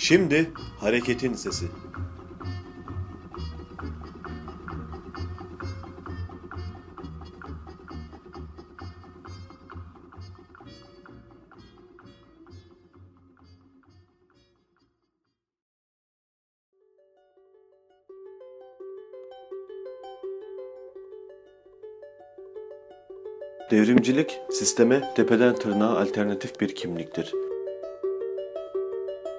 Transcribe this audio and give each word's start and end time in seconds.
Şimdi 0.00 0.50
hareketin 0.78 1.34
sesi. 1.34 1.66
Devrimcilik, 23.70 24.40
sisteme 24.50 25.14
tepeden 25.14 25.54
tırnağa 25.54 25.98
alternatif 25.98 26.60
bir 26.60 26.74
kimliktir. 26.74 27.32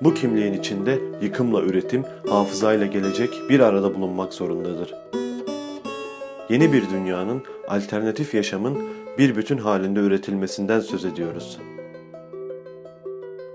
Bu 0.02 0.14
kimliğin 0.14 0.54
içinde 0.54 1.00
yıkımla 1.22 1.62
üretim, 1.62 2.04
hafızayla 2.30 2.86
gelecek 2.86 3.30
bir 3.50 3.60
arada 3.60 3.96
bulunmak 3.96 4.34
zorundadır. 4.34 4.94
Yeni 6.50 6.74
bir 6.74 6.90
dünyanın, 6.90 7.44
alternatif 7.68 8.34
yaşamın 8.34 8.78
bir 9.18 9.36
bütün 9.36 9.58
halinde 9.58 10.00
üretilmesinden 10.00 10.80
söz 10.80 11.06
ediyoruz. 11.06 11.60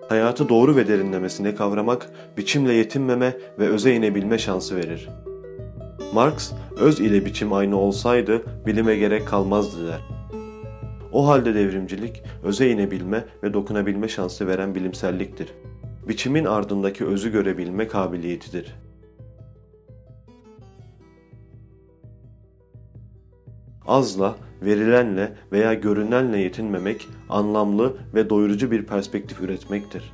Hayatı 0.09 0.49
doğru 0.49 0.77
ve 0.77 0.89
derinlemesine 0.89 1.55
kavramak, 1.55 2.11
biçimle 2.37 2.73
yetinmeme 2.73 3.37
ve 3.59 3.69
öze 3.69 3.95
inebilme 3.95 4.39
şansı 4.39 4.77
verir. 4.77 5.09
Marx, 6.15 6.53
öz 6.77 7.01
ile 7.01 7.25
biçim 7.25 7.53
aynı 7.53 7.79
olsaydı 7.81 8.43
bilime 8.67 8.97
gerek 8.97 9.29
kalmazdı 9.29 9.89
der. 9.89 10.01
O 11.13 11.27
halde 11.27 11.55
devrimcilik, 11.55 12.23
öze 12.45 12.71
inebilme 12.71 13.25
ve 13.43 13.55
dokunabilme 13.55 14.09
şansı 14.09 14.47
veren 14.47 14.75
bilimselliktir. 14.75 15.49
Biçimin 16.09 16.45
ardındaki 16.45 17.05
özü 17.05 17.33
görebilme 17.33 17.89
kabiliyetidir. 17.89 18.75
Azla, 23.87 24.37
verilenle 24.63 25.37
veya 25.53 25.75
görünenle 25.75 26.39
yetinmemek, 26.39 27.09
anlamlı 27.29 27.97
ve 28.15 28.31
doyurucu 28.31 28.71
bir 28.71 28.87
perspektif 28.87 29.41
üretmektir. 29.41 30.13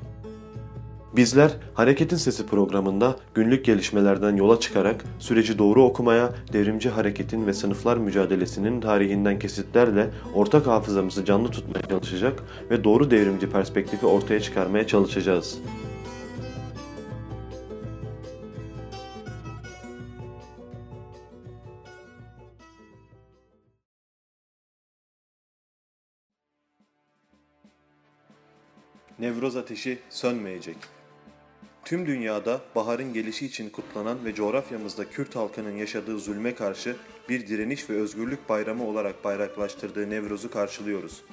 Bizler 1.16 1.50
Hareketin 1.74 2.16
Sesi 2.16 2.46
programında 2.46 3.16
günlük 3.34 3.64
gelişmelerden 3.64 4.36
yola 4.36 4.60
çıkarak 4.60 5.04
süreci 5.18 5.58
doğru 5.58 5.84
okumaya, 5.84 6.32
devrimci 6.52 6.90
hareketin 6.90 7.46
ve 7.46 7.52
sınıflar 7.52 7.96
mücadelesinin 7.96 8.80
tarihinden 8.80 9.38
kesitlerle 9.38 10.10
ortak 10.34 10.66
hafızamızı 10.66 11.24
canlı 11.24 11.48
tutmaya 11.48 11.82
çalışacak 11.88 12.42
ve 12.70 12.84
doğru 12.84 13.10
devrimci 13.10 13.50
perspektifi 13.50 14.06
ortaya 14.06 14.40
çıkarmaya 14.40 14.86
çalışacağız. 14.86 15.58
Nevroz 29.18 29.56
ateşi 29.56 29.98
sönmeyecek. 30.10 31.01
Tüm 31.84 32.06
dünyada 32.06 32.60
baharın 32.74 33.12
gelişi 33.12 33.46
için 33.46 33.70
kutlanan 33.70 34.24
ve 34.24 34.34
coğrafyamızda 34.34 35.10
Kürt 35.10 35.36
halkının 35.36 35.76
yaşadığı 35.76 36.18
zulme 36.18 36.54
karşı 36.54 36.96
bir 37.28 37.46
direniş 37.46 37.90
ve 37.90 37.94
özgürlük 37.94 38.48
bayramı 38.48 38.86
olarak 38.86 39.24
bayraklaştırdığı 39.24 40.10
Nevroz'u 40.10 40.50
karşılıyoruz. 40.50 41.24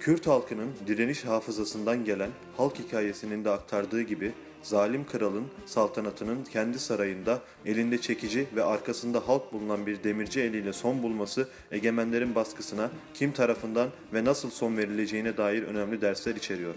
Kürt 0.00 0.26
halkının 0.26 0.70
direniş 0.86 1.24
hafızasından 1.24 2.04
gelen 2.04 2.30
halk 2.56 2.78
hikayesinin 2.78 3.44
de 3.44 3.50
aktardığı 3.50 4.02
gibi 4.02 4.32
zalim 4.62 5.06
kralın 5.06 5.44
saltanatının 5.66 6.44
kendi 6.44 6.78
sarayında 6.78 7.40
elinde 7.66 8.00
çekici 8.00 8.46
ve 8.56 8.64
arkasında 8.64 9.28
halk 9.28 9.52
bulunan 9.52 9.86
bir 9.86 10.04
demirci 10.04 10.40
eliyle 10.40 10.72
son 10.72 11.02
bulması 11.02 11.48
egemenlerin 11.72 12.34
baskısına 12.34 12.90
kim 13.14 13.32
tarafından 13.32 13.88
ve 14.12 14.24
nasıl 14.24 14.50
son 14.50 14.76
verileceğine 14.76 15.36
dair 15.36 15.62
önemli 15.62 16.00
dersler 16.00 16.34
içeriyor. 16.34 16.74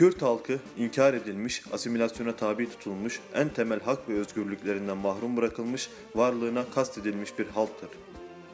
Kürt 0.00 0.22
halkı 0.22 0.58
inkar 0.78 1.14
edilmiş, 1.14 1.62
asimilasyona 1.72 2.36
tabi 2.36 2.70
tutulmuş, 2.70 3.20
en 3.34 3.48
temel 3.48 3.80
hak 3.80 4.08
ve 4.08 4.14
özgürlüklerinden 4.14 4.96
mahrum 4.96 5.36
bırakılmış, 5.36 5.90
varlığına 6.14 6.64
kastedilmiş 6.74 7.38
bir 7.38 7.46
halktır. 7.46 7.88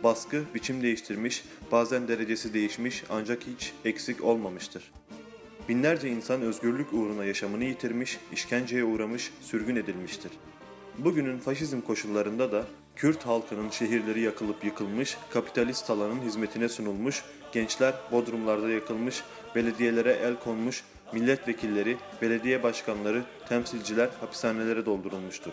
Baskı 0.04 0.42
biçim 0.54 0.82
değiştirmiş, 0.82 1.44
bazen 1.72 2.08
derecesi 2.08 2.54
değişmiş 2.54 3.04
ancak 3.10 3.42
hiç 3.42 3.72
eksik 3.84 4.24
olmamıştır. 4.24 4.92
Binlerce 5.68 6.08
insan 6.08 6.42
özgürlük 6.42 6.92
uğruna 6.92 7.24
yaşamını 7.24 7.64
yitirmiş, 7.64 8.18
işkenceye 8.32 8.84
uğramış, 8.84 9.32
sürgün 9.40 9.76
edilmiştir. 9.76 10.32
Bugünün 10.98 11.38
faşizm 11.38 11.80
koşullarında 11.80 12.52
da 12.52 12.64
Kürt 12.96 13.26
halkının 13.26 13.70
şehirleri 13.70 14.20
yakılıp 14.20 14.64
yıkılmış, 14.64 15.16
kapitalist 15.30 15.86
talanın 15.86 16.20
hizmetine 16.20 16.68
sunulmuş, 16.68 17.24
gençler 17.52 17.94
bodrumlarda 18.12 18.70
yakılmış, 18.70 19.22
belediyelere 19.54 20.12
el 20.12 20.36
konmuş, 20.38 20.84
milletvekilleri, 21.12 21.96
belediye 22.22 22.62
başkanları, 22.62 23.22
temsilciler 23.48 24.08
hapishanelere 24.20 24.86
doldurulmuştur. 24.86 25.52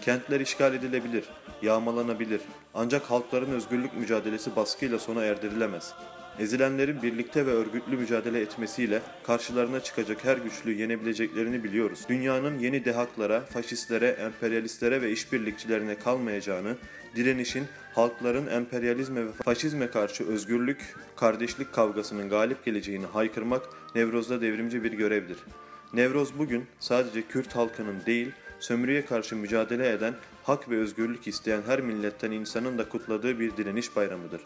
Kentler 0.00 0.40
işgal 0.40 0.74
edilebilir, 0.74 1.24
yağmalanabilir 1.62 2.40
ancak 2.74 3.02
halkların 3.02 3.52
özgürlük 3.52 3.96
mücadelesi 3.96 4.56
baskıyla 4.56 4.98
sona 4.98 5.24
erdirilemez. 5.24 5.94
Ezilenlerin 6.38 7.02
birlikte 7.02 7.46
ve 7.46 7.50
örgütlü 7.50 7.96
mücadele 7.96 8.40
etmesiyle 8.40 9.00
karşılarına 9.22 9.80
çıkacak 9.80 10.24
her 10.24 10.36
güçlüğü 10.36 10.72
yenebileceklerini 10.72 11.64
biliyoruz. 11.64 12.00
Dünyanın 12.08 12.58
yeni 12.58 12.84
dehaklara, 12.84 13.40
faşistlere, 13.40 14.08
emperyalistlere 14.08 15.02
ve 15.02 15.10
işbirlikçilerine 15.10 15.98
kalmayacağını, 15.98 16.76
direnişin 17.16 17.64
halkların 17.94 18.46
emperyalizme 18.46 19.26
ve 19.26 19.32
faşizme 19.32 19.90
karşı 19.90 20.28
özgürlük, 20.28 20.96
kardeşlik 21.16 21.72
kavgasının 21.72 22.28
galip 22.28 22.64
geleceğini 22.64 23.06
haykırmak 23.06 23.62
Nevroz'da 23.94 24.40
devrimci 24.40 24.84
bir 24.84 24.92
görevdir. 24.92 25.38
Nevroz 25.92 26.38
bugün 26.38 26.66
sadece 26.80 27.22
Kürt 27.22 27.56
halkının 27.56 27.96
değil, 28.06 28.32
sömürüye 28.60 29.04
karşı 29.04 29.36
mücadele 29.36 29.90
eden, 29.90 30.14
hak 30.42 30.70
ve 30.70 30.76
özgürlük 30.76 31.26
isteyen 31.26 31.62
her 31.66 31.80
milletten 31.80 32.30
insanın 32.30 32.78
da 32.78 32.88
kutladığı 32.88 33.40
bir 33.40 33.56
direniş 33.56 33.96
bayramıdır. 33.96 34.40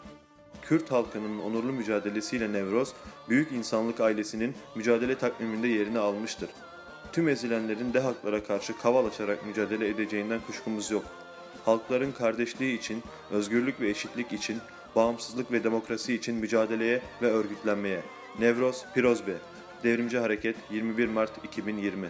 Kürt 0.61 0.91
halkının 0.91 1.39
onurlu 1.39 1.73
mücadelesiyle 1.73 2.53
Nevroz, 2.53 2.93
büyük 3.29 3.51
insanlık 3.51 3.99
ailesinin 3.99 4.55
mücadele 4.75 5.17
takviminde 5.17 5.67
yerini 5.67 5.99
almıştır. 5.99 6.49
Tüm 7.11 7.29
ezilenlerin 7.29 7.93
de 7.93 7.99
haklara 7.99 8.43
karşı 8.43 8.77
kaval 8.77 9.05
açarak 9.05 9.45
mücadele 9.45 9.87
edeceğinden 9.87 10.39
kuşkumuz 10.47 10.91
yok. 10.91 11.05
Halkların 11.69 12.11
kardeşliği 12.11 12.77
için, 12.79 13.03
özgürlük 13.31 13.81
ve 13.81 13.89
eşitlik 13.89 14.33
için, 14.33 14.61
bağımsızlık 14.95 15.51
ve 15.51 15.63
demokrasi 15.63 16.13
için 16.13 16.35
mücadeleye 16.35 17.01
ve 17.21 17.27
örgütlenmeye. 17.27 18.03
Nevroz 18.39 18.85
Pirozbe, 18.93 19.37
Devrimci 19.83 20.17
Hareket 20.17 20.55
21 20.71 21.07
Mart 21.07 21.45
2020 21.45 22.09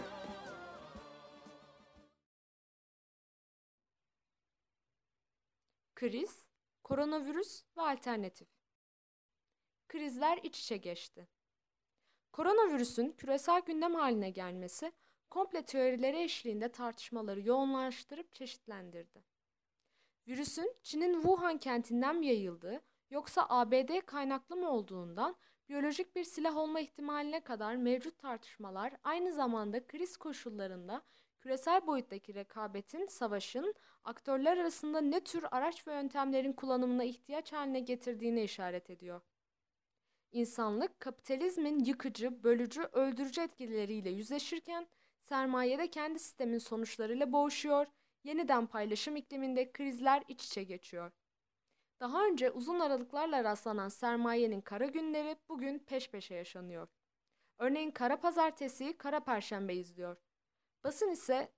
Kriz, 5.94 6.46
koronavirüs 6.82 7.62
ve 7.76 7.82
alternatif. 7.82 8.48
Krizler 9.88 10.38
iç 10.42 10.60
içe 10.60 10.76
geçti. 10.76 11.28
Koronavirüsün 12.32 13.12
küresel 13.12 13.60
gündem 13.60 13.94
haline 13.94 14.30
gelmesi, 14.30 14.92
komple 15.30 15.64
teorileri 15.64 16.22
eşliğinde 16.22 16.72
tartışmaları 16.72 17.40
yoğunlaştırıp 17.40 18.32
çeşitlendirdi. 18.34 19.30
Virüsün 20.30 20.74
Çin'in 20.82 21.12
Wuhan 21.12 21.58
kentinden 21.58 22.16
mi 22.16 22.26
yayıldığı 22.26 22.80
yoksa 23.10 23.46
ABD 23.48 24.00
kaynaklı 24.06 24.56
mı 24.56 24.70
olduğundan 24.70 25.36
biyolojik 25.68 26.16
bir 26.16 26.24
silah 26.24 26.56
olma 26.56 26.80
ihtimaline 26.80 27.40
kadar 27.40 27.76
mevcut 27.76 28.18
tartışmalar 28.18 28.92
aynı 29.04 29.32
zamanda 29.32 29.86
kriz 29.86 30.16
koşullarında 30.16 31.02
küresel 31.40 31.86
boyuttaki 31.86 32.34
rekabetin, 32.34 33.06
savaşın, 33.06 33.74
aktörler 34.04 34.56
arasında 34.56 35.00
ne 35.00 35.20
tür 35.20 35.44
araç 35.50 35.86
ve 35.86 35.94
yöntemlerin 35.94 36.52
kullanımına 36.52 37.04
ihtiyaç 37.04 37.52
haline 37.52 37.80
getirdiğine 37.80 38.44
işaret 38.44 38.90
ediyor. 38.90 39.20
İnsanlık, 40.32 41.00
kapitalizmin 41.00 41.84
yıkıcı, 41.84 42.44
bölücü, 42.44 42.82
öldürücü 42.82 43.40
etkileriyle 43.40 44.10
yüzleşirken, 44.10 44.86
sermaye 45.22 45.78
de 45.78 45.90
kendi 45.90 46.18
sistemin 46.18 46.58
sonuçlarıyla 46.58 47.32
boğuşuyor, 47.32 47.86
yeniden 48.24 48.66
paylaşım 48.66 49.16
ikliminde 49.16 49.72
krizler 49.72 50.22
iç 50.28 50.44
içe 50.44 50.62
geçiyor. 50.62 51.12
Daha 52.00 52.24
önce 52.26 52.50
uzun 52.50 52.80
aralıklarla 52.80 53.44
rastlanan 53.44 53.88
sermayenin 53.88 54.60
kara 54.60 54.86
günleri 54.86 55.36
bugün 55.48 55.78
peş 55.78 56.10
peşe 56.10 56.34
yaşanıyor. 56.34 56.88
Örneğin 57.58 57.90
kara 57.90 58.20
pazartesi, 58.20 58.98
kara 58.98 59.20
perşembe 59.20 59.74
izliyor. 59.74 60.16
Basın 60.84 61.10
ise 61.10 61.52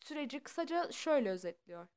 süreci 0.00 0.40
kısaca 0.40 0.92
şöyle 0.92 1.30
özetliyor. 1.30 1.88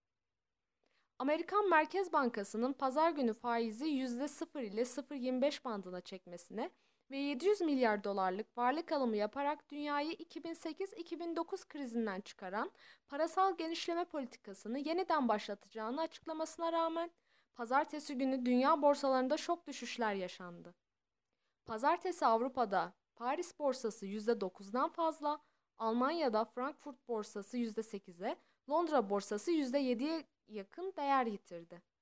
Amerikan 1.20 1.70
Merkez 1.70 2.14
Bankası'nın 2.14 2.74
pazar 2.74 3.12
günü 3.12 3.34
faizi 3.34 3.86
%0 3.86 4.64
ile 4.64 4.82
0.25 4.82 5.64
bandına 5.64 6.02
çekmesine 6.02 6.72
ve 7.14 7.18
700 7.18 7.62
milyar 7.62 8.04
dolarlık 8.04 8.58
varlık 8.58 8.92
alımı 8.92 9.18
yaparak 9.18 9.70
dünyayı 9.70 10.14
2008-2009 10.14 11.68
krizinden 11.68 12.22
çıkaran 12.22 12.72
parasal 13.08 13.58
genişleme 13.58 14.06
politikasını 14.06 14.80
yeniden 14.80 15.28
başlatacağını 15.28 16.02
açıklamasına 16.02 16.72
rağmen 16.72 17.12
pazartesi 17.56 18.18
günü 18.18 18.46
dünya 18.46 18.82
borsalarında 18.82 19.38
şok 19.38 19.68
düşüşler 19.68 20.14
yaşandı. 20.14 20.76
Pazartesi 21.66 22.26
Avrupa'da 22.26 22.94
Paris 23.16 23.60
borsası 23.60 24.06
%9'dan 24.06 24.90
fazla, 24.90 25.42
Almanya'da 25.78 26.46
Frankfurt 26.46 27.08
borsası 27.08 27.58
%8'e, 27.58 28.36
Londra 28.70 29.10
borsası 29.10 29.52
%7'ye 29.52 30.24
yakın 30.48 30.94
değer 30.98 31.26
yitirdi. 31.26 31.93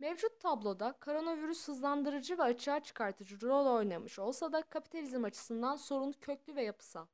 Mevcut 0.00 0.40
tabloda 0.40 0.92
koronavirüs 0.92 1.68
hızlandırıcı 1.68 2.38
ve 2.38 2.42
açığa 2.42 2.80
çıkartıcı 2.80 3.40
rol 3.40 3.66
oynamış 3.66 4.18
olsa 4.18 4.52
da 4.52 4.62
kapitalizm 4.62 5.24
açısından 5.24 5.76
sorun 5.76 6.12
köklü 6.12 6.56
ve 6.56 6.62
yapısal. 6.62 7.06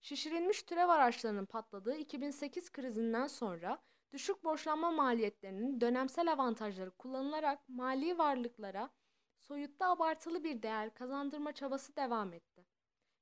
Şişirilmiş 0.00 0.62
türev 0.62 0.88
araçlarının 0.88 1.46
patladığı 1.46 1.96
2008 1.96 2.72
krizinden 2.72 3.26
sonra 3.26 3.78
düşük 4.12 4.44
borçlanma 4.44 4.90
maliyetlerinin 4.90 5.80
dönemsel 5.80 6.32
avantajları 6.32 6.90
kullanılarak 6.90 7.68
mali 7.68 8.18
varlıklara 8.18 8.90
soyutta 9.38 9.90
abartılı 9.90 10.44
bir 10.44 10.62
değer 10.62 10.94
kazandırma 10.94 11.52
çabası 11.52 11.96
devam 11.96 12.32
etti. 12.32 12.66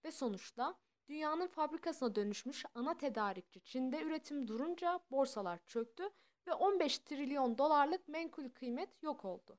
Ve 0.04 0.10
sonuçta 0.10 0.74
dünyanın 1.08 1.46
fabrikasına 1.46 2.14
dönüşmüş 2.14 2.64
ana 2.74 2.96
tedarikçi 2.96 3.60
Çin'de 3.64 4.02
üretim 4.02 4.48
durunca 4.48 5.00
borsalar 5.10 5.58
çöktü 5.66 6.10
ve 6.48 6.54
15 6.54 6.98
trilyon 6.98 7.58
dolarlık 7.58 8.08
menkul 8.08 8.48
kıymet 8.50 9.02
yok 9.02 9.24
oldu. 9.24 9.58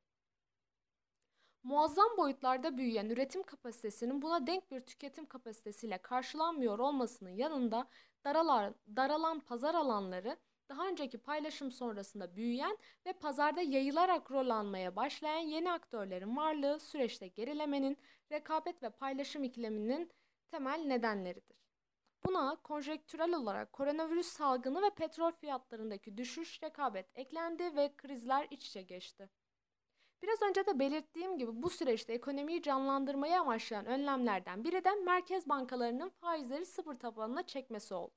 Muazzam 1.63 2.17
boyutlarda 2.17 2.77
büyüyen 2.77 3.09
üretim 3.09 3.43
kapasitesinin 3.43 4.21
buna 4.21 4.47
denk 4.47 4.71
bir 4.71 4.81
tüketim 4.81 5.25
kapasitesiyle 5.25 5.97
karşılanmıyor 5.97 6.79
olmasının 6.79 7.29
yanında 7.29 7.87
daralan, 8.25 8.75
daralan 8.95 9.39
pazar 9.39 9.75
alanları 9.75 10.37
daha 10.69 10.87
önceki 10.87 11.17
paylaşım 11.17 11.71
sonrasında 11.71 12.35
büyüyen 12.35 12.77
ve 13.05 13.13
pazarda 13.13 13.61
yayılarak 13.61 14.31
rol 14.31 14.49
almaya 14.49 14.95
başlayan 14.95 15.39
yeni 15.39 15.71
aktörlerin 15.71 16.37
varlığı 16.37 16.79
süreçte 16.79 17.27
gerilemenin, 17.27 17.97
rekabet 18.31 18.83
ve 18.83 18.89
paylaşım 18.89 19.43
ikileminin 19.43 20.11
temel 20.51 20.79
nedenleridir. 20.85 21.58
Buna 22.25 22.55
konjektürel 22.55 23.33
olarak 23.33 23.73
koronavirüs 23.73 24.27
salgını 24.27 24.81
ve 24.81 24.89
petrol 24.89 25.31
fiyatlarındaki 25.31 26.17
düşüş 26.17 26.63
rekabet 26.63 27.05
eklendi 27.15 27.75
ve 27.75 27.95
krizler 27.97 28.47
iç 28.51 28.67
içe 28.67 28.81
geçti. 28.81 29.29
Biraz 30.21 30.41
önce 30.41 30.65
de 30.65 30.79
belirttiğim 30.79 31.37
gibi 31.37 31.51
bu 31.63 31.69
süreçte 31.69 32.13
ekonomiyi 32.13 32.61
canlandırmayı 32.61 33.39
amaçlayan 33.39 33.85
önlemlerden 33.85 34.63
biri 34.63 34.83
de 34.83 34.95
merkez 34.95 35.49
bankalarının 35.49 36.09
faizleri 36.09 36.65
sıfır 36.65 36.95
tabanına 36.95 37.43
çekmesi 37.43 37.93
oldu. 37.93 38.13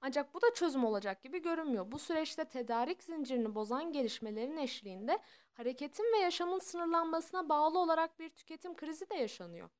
Ancak 0.00 0.34
bu 0.34 0.42
da 0.42 0.54
çözüm 0.54 0.84
olacak 0.84 1.22
gibi 1.22 1.42
görünmüyor. 1.42 1.92
Bu 1.92 1.98
süreçte 1.98 2.44
tedarik 2.44 3.02
zincirini 3.02 3.54
bozan 3.54 3.92
gelişmelerin 3.92 4.56
eşliğinde 4.56 5.18
hareketin 5.52 6.12
ve 6.14 6.18
yaşamın 6.18 6.58
sınırlanmasına 6.58 7.48
bağlı 7.48 7.78
olarak 7.78 8.18
bir 8.18 8.28
tüketim 8.28 8.76
krizi 8.76 9.10
de 9.10 9.14
yaşanıyor. 9.14 9.70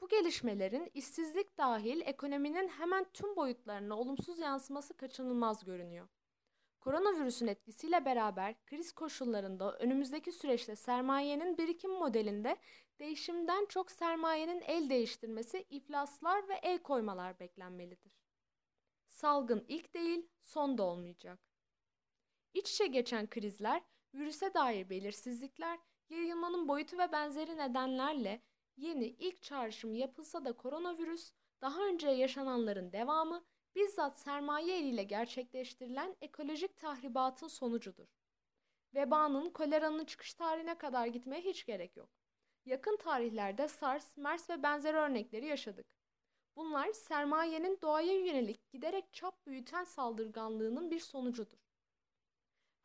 Bu 0.00 0.08
gelişmelerin 0.08 0.90
işsizlik 0.94 1.58
dahil 1.58 2.00
ekonominin 2.00 2.68
hemen 2.68 3.06
tüm 3.12 3.36
boyutlarına 3.36 3.98
olumsuz 3.98 4.38
yansıması 4.38 4.96
kaçınılmaz 4.96 5.64
görünüyor. 5.64 6.08
Koronavirüsün 6.80 7.46
etkisiyle 7.46 8.04
beraber 8.04 8.64
kriz 8.66 8.92
koşullarında 8.92 9.72
önümüzdeki 9.78 10.32
süreçte 10.32 10.76
sermayenin 10.76 11.58
birikim 11.58 11.90
modelinde 11.90 12.56
değişimden 12.98 13.66
çok 13.66 13.90
sermayenin 13.90 14.60
el 14.60 14.90
değiştirmesi, 14.90 15.66
iflaslar 15.70 16.48
ve 16.48 16.54
el 16.54 16.78
koymalar 16.78 17.40
beklenmelidir. 17.40 18.12
Salgın 19.08 19.64
ilk 19.68 19.94
değil, 19.94 20.28
son 20.42 20.78
da 20.78 20.82
olmayacak. 20.82 21.38
İç 22.54 22.70
içe 22.70 22.86
geçen 22.86 23.30
krizler, 23.30 23.82
virüse 24.14 24.54
dair 24.54 24.90
belirsizlikler, 24.90 25.78
yayılmanın 26.08 26.68
boyutu 26.68 26.98
ve 26.98 27.12
benzeri 27.12 27.56
nedenlerle 27.56 28.42
yeni 28.78 29.06
ilk 29.06 29.42
çağrışım 29.42 29.94
yapılsa 29.94 30.44
da 30.44 30.52
koronavirüs 30.52 31.32
daha 31.60 31.86
önce 31.86 32.08
yaşananların 32.08 32.92
devamı 32.92 33.44
bizzat 33.74 34.18
sermaye 34.18 34.78
eliyle 34.78 35.02
gerçekleştirilen 35.02 36.16
ekolojik 36.20 36.76
tahribatın 36.76 37.48
sonucudur. 37.48 38.06
Vebanın 38.94 39.50
koleranın 39.50 40.04
çıkış 40.04 40.34
tarihine 40.34 40.78
kadar 40.78 41.06
gitmeye 41.06 41.42
hiç 41.42 41.66
gerek 41.66 41.96
yok. 41.96 42.08
Yakın 42.64 42.96
tarihlerde 42.96 43.68
SARS, 43.68 44.16
MERS 44.16 44.50
ve 44.50 44.62
benzeri 44.62 44.96
örnekleri 44.96 45.46
yaşadık. 45.46 45.86
Bunlar 46.56 46.92
sermayenin 46.92 47.78
doğaya 47.82 48.12
yönelik 48.12 48.70
giderek 48.70 49.12
çap 49.12 49.46
büyüten 49.46 49.84
saldırganlığının 49.84 50.90
bir 50.90 51.00
sonucudur. 51.00 51.67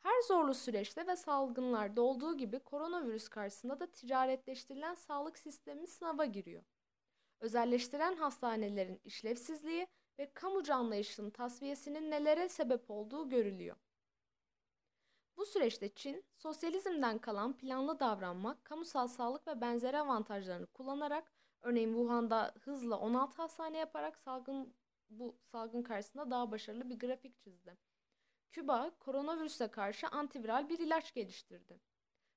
Her 0.04 0.22
zorlu 0.28 0.54
süreçte 0.54 1.08
ve 1.08 1.16
salgınlarda 1.16 2.02
olduğu 2.02 2.38
gibi 2.38 2.60
koronavirüs 2.60 3.28
karşısında 3.30 3.80
da 3.80 3.92
ticaretleştirilen 3.92 4.96
sağlık 4.96 5.38
sistemi 5.38 5.88
sınava 5.88 6.26
giriyor. 6.26 6.64
Özelleştiren 7.40 8.16
hastanelerin 8.16 9.02
işlevsizliği 9.04 9.88
ve 10.20 10.32
kamucu 10.34 10.74
anlayışının 10.74 11.30
tasfiyesinin 11.30 12.12
nelere 12.12 12.50
sebep 12.50 12.92
olduğu 12.92 13.30
görülüyor. 13.30 13.76
Bu 15.38 15.46
süreçte 15.46 15.90
Çin, 15.90 16.24
sosyalizmden 16.36 17.20
kalan 17.20 17.58
planlı 17.58 18.00
davranma, 18.00 18.58
kamusal 18.64 19.08
sağlık 19.08 19.48
ve 19.48 19.62
benzeri 19.62 20.00
avantajlarını 20.00 20.68
kullanarak, 20.68 21.32
örneğin 21.62 21.94
Wuhan'da 21.94 22.54
hızla 22.62 23.00
16 23.00 23.42
hastane 23.42 23.78
yaparak 23.78 24.18
salgın 24.18 24.74
bu 25.10 25.36
salgın 25.42 25.84
karşısında 25.84 26.32
daha 26.32 26.52
başarılı 26.52 26.90
bir 26.90 27.00
grafik 27.00 27.40
çizdi. 27.40 27.78
Küba, 28.54 28.92
koronavirüse 29.00 29.68
karşı 29.68 30.08
antiviral 30.08 30.70
bir 30.70 30.80
ilaç 30.80 31.14
geliştirdi. 31.14 31.80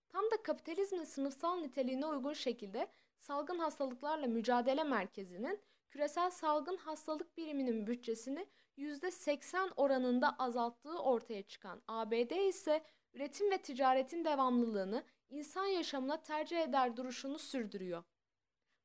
Tam 0.08 0.24
da 0.24 0.42
kapitalizmin 0.42 1.04
sınıfsal 1.04 1.56
niteliğine 1.60 2.06
uygun 2.06 2.32
şekilde 2.32 2.88
salgın 3.18 3.58
hastalıklarla 3.58 4.26
mücadele 4.26 4.84
merkezinin 4.84 5.60
küresel 5.90 6.30
salgın 6.30 6.76
hastalık 6.76 7.36
biriminin 7.36 7.86
bütçesini 7.86 8.46
%80 8.78 9.72
oranında 9.76 10.36
azalttığı 10.38 10.98
ortaya 11.02 11.42
çıkan 11.42 11.82
ABD 11.88 12.48
ise 12.48 12.84
üretim 13.14 13.50
ve 13.50 13.58
ticaretin 13.58 14.24
devamlılığını 14.24 15.04
insan 15.30 15.66
yaşamına 15.66 16.22
tercih 16.22 16.60
eder 16.60 16.96
duruşunu 16.96 17.38
sürdürüyor. 17.38 18.04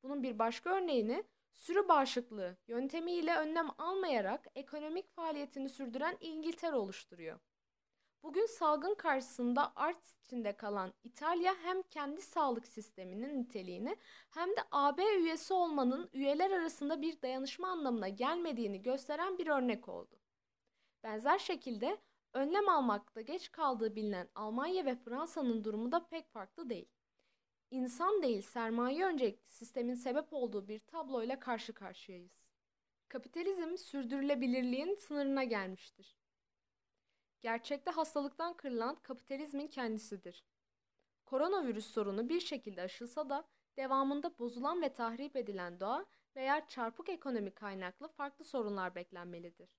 Bunun 0.04 0.24
bir 0.24 0.40
başka 0.40 0.70
örneğini 0.70 1.24
sürü 1.54 1.88
bağışıklığı 1.88 2.58
yöntemiyle 2.68 3.36
önlem 3.38 3.70
almayarak 3.78 4.48
ekonomik 4.56 5.16
faaliyetini 5.16 5.70
sürdüren 5.70 6.18
İngiltere 6.20 6.76
oluşturuyor. 6.76 7.40
Bugün 8.24 8.46
salgın 8.46 8.96
karşısında 8.96 9.74
art 9.76 10.08
içinde 10.08 10.58
kalan 10.58 10.94
İtalya 11.04 11.56
hem 11.64 11.82
kendi 11.82 12.22
sağlık 12.22 12.68
sisteminin 12.68 13.44
niteliğini 13.44 13.98
hem 14.30 14.50
de 14.50 14.62
AB 14.72 15.04
üyesi 15.18 15.54
olmanın 15.54 16.10
üyeler 16.14 16.52
arasında 16.52 17.02
bir 17.02 17.22
dayanışma 17.22 17.68
anlamına 17.68 18.10
gelmediğini 18.10 18.82
gösteren 18.82 19.38
bir 19.38 19.48
örnek 19.48 19.90
oldu. 19.90 20.20
Benzer 21.04 21.40
şekilde 21.40 21.98
önlem 22.34 22.70
almakta 22.70 23.22
geç 23.22 23.52
kaldığı 23.52 23.96
bilinen 23.96 24.30
Almanya 24.36 24.86
ve 24.86 24.96
Fransa'nın 24.96 25.64
durumu 25.64 25.92
da 25.92 26.08
pek 26.08 26.30
farklı 26.32 26.70
değil. 26.70 26.90
İnsan 27.72 28.24
değil 28.24 28.42
sermaye 28.42 29.06
öncelikli 29.06 29.50
sistemin 29.50 29.96
sebep 29.96 30.34
olduğu 30.34 30.68
bir 30.68 30.80
tabloyla 30.80 31.40
karşı 31.40 31.74
karşıyayız. 31.74 32.52
Kapitalizm 33.08 33.78
sürdürülebilirliğin 33.78 34.96
sınırına 34.96 35.44
gelmiştir. 35.44 36.18
Gerçekte 37.42 37.92
hastalıktan 37.92 38.54
kırılan 38.58 38.96
kapitalizmin 38.96 39.68
kendisidir. 39.68 40.46
Koronavirüs 41.26 41.86
sorunu 41.86 42.30
bir 42.30 42.40
şekilde 42.40 42.82
aşılsa 42.82 43.30
da 43.30 43.48
devamında 43.78 44.40
bozulan 44.40 44.82
ve 44.82 44.94
tahrip 44.94 45.36
edilen 45.36 45.80
doğa 45.80 46.06
veya 46.36 46.68
çarpık 46.68 47.10
ekonomi 47.10 47.52
kaynaklı 47.52 48.08
farklı 48.08 48.46
sorunlar 48.46 48.96
beklenmelidir. 48.96 49.70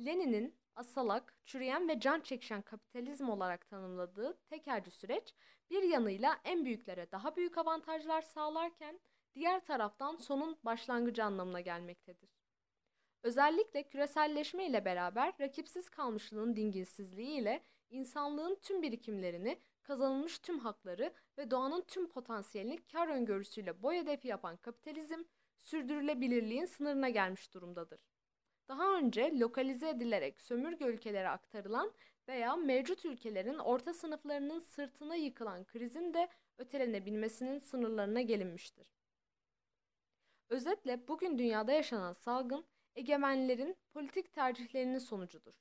Lenin'in 0.00 0.56
asalak, 0.76 1.34
çürüyen 1.44 1.88
ve 1.88 2.00
can 2.00 2.20
çekişen 2.20 2.62
kapitalizm 2.62 3.28
olarak 3.28 3.68
tanımladığı 3.68 4.38
tekerci 4.46 4.90
süreç 4.90 5.34
bir 5.70 5.82
yanıyla 5.82 6.40
en 6.44 6.64
büyüklere 6.64 7.12
daha 7.12 7.36
büyük 7.36 7.58
avantajlar 7.58 8.22
sağlarken 8.22 9.00
diğer 9.34 9.64
taraftan 9.64 10.16
sonun 10.16 10.58
başlangıcı 10.62 11.24
anlamına 11.24 11.60
gelmektedir. 11.60 12.30
Özellikle 13.22 13.82
küreselleşme 13.82 14.66
ile 14.66 14.84
beraber 14.84 15.34
rakipsiz 15.40 15.88
kalmışlığın 15.88 16.56
dinginsizliği 16.56 17.40
ile 17.40 17.64
insanlığın 17.90 18.54
tüm 18.54 18.82
birikimlerini, 18.82 19.60
kazanılmış 19.82 20.38
tüm 20.38 20.58
hakları 20.58 21.14
ve 21.38 21.50
doğanın 21.50 21.80
tüm 21.80 22.08
potansiyelini 22.08 22.82
kar 22.92 23.08
öngörüsüyle 23.08 23.82
boy 23.82 23.96
hedefi 23.96 24.28
yapan 24.28 24.56
kapitalizm, 24.56 25.22
sürdürülebilirliğin 25.58 26.66
sınırına 26.66 27.08
gelmiş 27.08 27.54
durumdadır. 27.54 28.13
Daha 28.68 28.96
önce 28.96 29.38
lokalize 29.38 29.88
edilerek 29.88 30.40
sömürge 30.40 30.84
ülkelere 30.84 31.28
aktarılan 31.28 31.92
veya 32.28 32.56
mevcut 32.56 33.04
ülkelerin 33.04 33.58
orta 33.58 33.94
sınıflarının 33.94 34.58
sırtına 34.58 35.16
yıkılan 35.16 35.64
krizin 35.64 36.14
de 36.14 36.28
ötelenebilmesinin 36.58 37.58
sınırlarına 37.58 38.20
gelinmiştir. 38.20 38.94
Özetle 40.48 41.08
bugün 41.08 41.38
dünyada 41.38 41.72
yaşanan 41.72 42.12
salgın 42.12 42.64
egemenlerin 42.96 43.76
politik 43.92 44.32
tercihlerinin 44.32 44.98
sonucudur. 44.98 45.54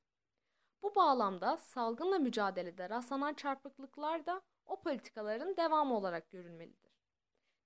Bu 0.84 0.96
bağlamda 0.96 1.58
salgınla 1.58 2.20
mücadelede 2.20 2.90
rastlanan 2.90 3.34
çarpıklıklar 3.34 4.26
da 4.26 4.42
o 4.66 4.82
politikaların 4.82 5.58
devamı 5.58 5.98
olarak 5.98 6.32
görülmelidir. 6.32 6.94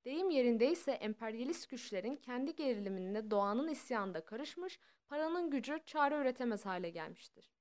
Deyim 0.06 0.30
yerindeyse 0.30 0.92
emperyalist 0.92 1.70
güçlerin 1.70 2.16
kendi 2.16 2.56
geriliminde 2.56 3.32
doğanın 3.32 3.68
isyanında 3.68 4.26
karışmış, 4.26 4.80
paranın 5.08 5.50
gücü 5.50 5.80
çare 5.86 6.16
üretemez 6.16 6.66
hale 6.66 6.90
gelmiştir. 6.90 7.52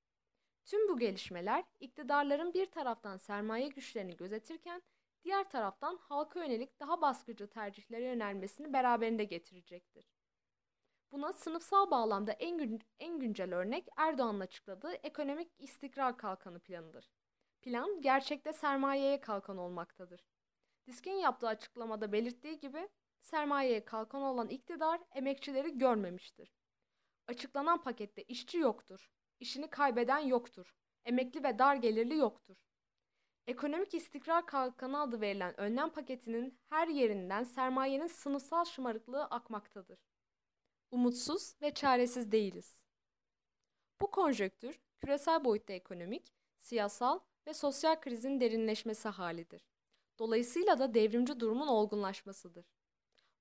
Tüm 0.65 0.89
bu 0.89 0.99
gelişmeler 0.99 1.65
iktidarların 1.81 2.55
bir 2.55 2.67
taraftan 2.67 3.17
sermaye 3.17 3.69
güçlerini 3.69 4.17
gözetirken 4.17 4.83
diğer 5.25 5.51
taraftan 5.51 5.97
halka 5.97 6.45
yönelik 6.45 6.81
daha 6.81 7.01
baskıcı 7.01 7.51
tercihlere 7.51 8.05
yönelmesini 8.05 8.73
beraberinde 8.73 9.25
getirecektir. 9.25 10.11
Buna 11.13 11.33
sınıfsal 11.33 11.91
bağlamda 11.91 12.33
en, 12.33 12.59
gün, 12.59 12.81
en 12.99 13.19
güncel 13.19 13.55
örnek 13.55 13.89
Erdoğan'ın 13.97 14.41
açıkladığı 14.41 14.93
ekonomik 14.93 15.53
istikrar 15.59 16.17
kalkanı 16.17 16.61
planıdır. 16.61 17.11
Plan 17.63 18.01
gerçekte 18.01 18.53
sermayeye 18.53 19.21
kalkan 19.21 19.59
olmaktadır. 19.59 20.27
Disk'in 20.87 21.13
yaptığı 21.13 21.49
açıklamada 21.49 22.13
belirttiği 22.13 22.59
gibi 22.59 22.89
sermayeye 23.23 23.85
kalkan 23.85 24.23
olan 24.23 24.49
iktidar 24.49 25.01
emekçileri 25.15 25.79
görmemiştir. 25.79 26.53
Açıklanan 27.29 27.83
pakette 27.83 28.23
işçi 28.23 28.59
yoktur, 28.59 29.11
işini 29.41 29.71
kaybeden 29.71 30.19
yoktur, 30.19 30.75
emekli 31.05 31.45
ve 31.45 31.59
dar 31.59 31.77
gelirli 31.77 32.17
yoktur. 32.17 32.57
Ekonomik 33.47 33.95
istikrar 33.95 34.47
kalkanı 34.47 35.01
adı 35.01 35.21
verilen 35.21 35.61
önlem 35.61 35.91
paketinin 35.91 36.59
her 36.69 36.89
yerinden 36.89 37.45
sermayenin 37.45 38.07
sınıfsal 38.07 38.65
şımarıklığı 38.65 39.25
akmaktadır. 39.25 39.99
Umutsuz 40.91 41.55
ve 41.63 41.75
çaresiz 41.75 42.33
değiliz. 42.33 42.83
Bu 44.01 44.11
konjöktür 44.11 44.81
küresel 45.01 45.45
boyutta 45.45 45.73
ekonomik, 45.73 46.33
siyasal 46.59 47.21
ve 47.47 47.55
sosyal 47.55 48.01
krizin 48.01 48.41
derinleşmesi 48.41 49.09
halidir. 49.09 49.63
Dolayısıyla 50.19 50.79
da 50.79 50.95
devrimci 50.95 51.41
durumun 51.41 51.69
olgunlaşmasıdır. 51.69 52.76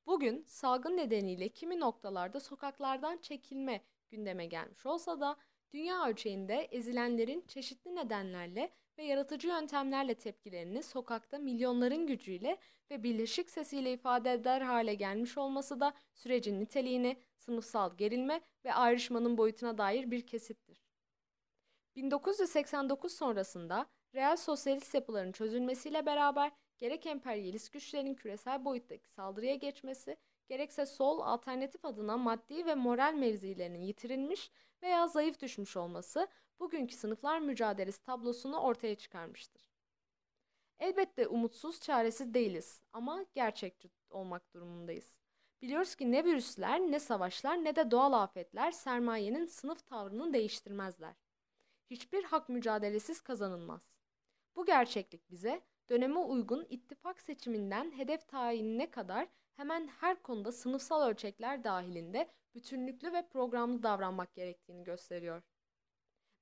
Bugün 0.07 0.43
salgın 0.47 0.97
nedeniyle 0.97 1.49
kimi 1.49 1.79
noktalarda 1.79 2.39
sokaklardan 2.39 3.17
çekilme 3.17 3.81
gündeme 4.09 4.45
gelmiş 4.45 4.85
olsa 4.85 5.19
da 5.19 5.37
dünya 5.73 6.07
ölçeğinde 6.07 6.67
ezilenlerin 6.71 7.45
çeşitli 7.47 7.95
nedenlerle 7.95 8.71
ve 8.97 9.03
yaratıcı 9.03 9.47
yöntemlerle 9.47 10.15
tepkilerini 10.15 10.83
sokakta 10.83 11.37
milyonların 11.37 12.07
gücüyle 12.07 12.57
ve 12.91 13.03
birleşik 13.03 13.49
sesiyle 13.49 13.93
ifade 13.93 14.31
eder 14.31 14.61
hale 14.61 14.93
gelmiş 14.93 15.37
olması 15.37 15.79
da 15.79 15.93
sürecin 16.13 16.59
niteliğini, 16.59 17.17
sınıfsal 17.37 17.97
gerilme 17.97 18.41
ve 18.65 18.73
ayrışmanın 18.73 19.37
boyutuna 19.37 19.77
dair 19.77 20.11
bir 20.11 20.27
kesittir. 20.27 20.85
1989 21.95 23.11
sonrasında 23.11 23.85
reel 24.15 24.37
sosyalist 24.37 24.93
yapıların 24.93 25.31
çözülmesiyle 25.31 26.05
beraber 26.05 26.51
gerek 26.77 27.05
emperyalist 27.05 27.73
güçlerin 27.73 28.15
küresel 28.15 28.65
boyuttaki 28.65 29.09
saldırıya 29.09 29.55
geçmesi, 29.55 30.17
gerekse 30.47 30.85
sol 30.85 31.19
alternatif 31.19 31.85
adına 31.85 32.17
maddi 32.17 32.65
ve 32.65 32.75
moral 32.75 33.13
mevzilerinin 33.13 33.81
yitirilmiş 33.81 34.51
veya 34.83 35.07
zayıf 35.07 35.41
düşmüş 35.41 35.77
olması 35.77 36.27
bugünkü 36.59 36.95
sınıflar 36.95 37.39
mücadelesi 37.39 38.03
tablosunu 38.03 38.59
ortaya 38.59 38.95
çıkarmıştır. 38.95 39.65
Elbette 40.79 41.27
umutsuz, 41.27 41.79
çaresiz 41.79 42.33
değiliz 42.33 42.81
ama 42.93 43.25
gerçekçi 43.33 43.89
olmak 44.09 44.53
durumundayız. 44.53 45.19
Biliyoruz 45.61 45.95
ki 45.95 46.11
ne 46.11 46.25
virüsler, 46.25 46.79
ne 46.79 46.99
savaşlar, 46.99 47.63
ne 47.63 47.75
de 47.75 47.91
doğal 47.91 48.13
afetler 48.13 48.71
sermayenin 48.71 49.45
sınıf 49.45 49.85
tavrını 49.85 50.33
değiştirmezler. 50.33 51.15
Hiçbir 51.89 52.23
hak 52.23 52.49
mücadelesiz 52.49 53.21
kazanılmaz. 53.21 53.97
Bu 54.55 54.65
gerçeklik 54.65 55.29
bize 55.31 55.61
döneme 55.89 56.19
uygun 56.19 56.65
ittifak 56.69 57.21
seçiminden 57.21 57.91
hedef 57.91 58.27
tayinine 58.27 58.91
kadar 58.91 59.27
hemen 59.53 59.87
her 59.87 60.21
konuda 60.21 60.51
sınıfsal 60.51 61.09
ölçekler 61.09 61.63
dahilinde 61.63 62.29
bütünlüklü 62.55 63.13
ve 63.13 63.27
programlı 63.27 63.83
davranmak 63.83 64.35
gerektiğini 64.35 64.83
gösteriyor. 64.83 65.41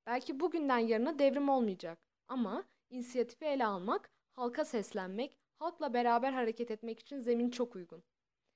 Belki 0.06 0.40
bugünden 0.40 0.78
yarına 0.78 1.20
devrim 1.20 1.50
olmayacak 1.50 2.00
ama 2.28 2.64
inisiyatifi 2.90 3.46
ele 3.46 3.66
almak, 3.66 4.12
halka 4.32 4.66
seslenmek, 4.66 5.38
halkla 5.60 5.94
beraber 5.94 6.34
hareket 6.34 6.72
etmek 6.72 7.00
için 7.00 7.20
zemin 7.20 7.50
çok 7.50 7.76
uygun. 7.76 8.04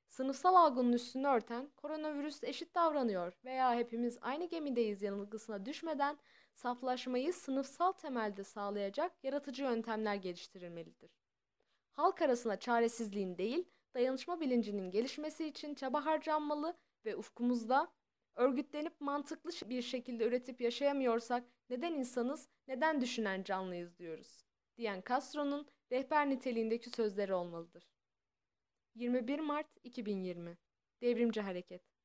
Sınıfsal 0.07 0.55
algının 0.55 0.93
üstünü 0.93 1.27
örten 1.27 1.69
koronavirüs 1.75 2.43
eşit 2.43 2.75
davranıyor 2.75 3.33
veya 3.45 3.75
hepimiz 3.75 4.17
aynı 4.21 4.45
gemideyiz 4.45 5.01
yanılgısına 5.01 5.65
düşmeden 5.65 6.17
saflaşmayı 6.57 7.33
sınıfsal 7.33 7.91
temelde 7.91 8.43
sağlayacak 8.43 9.23
yaratıcı 9.23 9.63
yöntemler 9.63 10.15
geliştirilmelidir. 10.15 11.11
Halk 11.91 12.21
arasında 12.21 12.59
çaresizliğin 12.59 13.37
değil, 13.37 13.65
dayanışma 13.93 14.39
bilincinin 14.39 14.91
gelişmesi 14.91 15.45
için 15.45 15.75
çaba 15.75 16.05
harcanmalı 16.05 16.77
ve 17.05 17.15
ufkumuzda 17.15 17.91
örgütlenip 18.35 19.01
mantıklı 19.01 19.69
bir 19.69 19.81
şekilde 19.81 20.25
üretip 20.25 20.61
yaşayamıyorsak 20.61 21.43
neden 21.69 21.93
insanız, 21.93 22.49
neden 22.67 23.01
düşünen 23.01 23.43
canlıyız 23.43 23.97
diyoruz, 23.97 24.43
diyen 24.77 25.03
Castro'nun 25.09 25.67
rehber 25.91 26.29
niteliğindeki 26.29 26.89
sözleri 26.89 27.33
olmalıdır. 27.33 27.87
21 28.95 29.39
Mart 29.39 29.67
2020 29.83 30.57
Devrimci 31.01 31.41
Hareket 31.41 31.96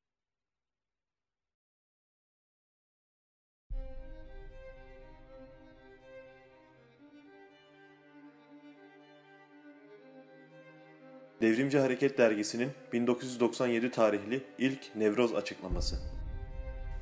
Devrimci 11.43 11.79
Hareket 11.79 12.17
Dergisi'nin 12.17 12.69
1997 12.93 13.91
tarihli 13.91 14.41
ilk 14.57 14.79
Nevroz 14.95 15.35
açıklaması. 15.35 15.95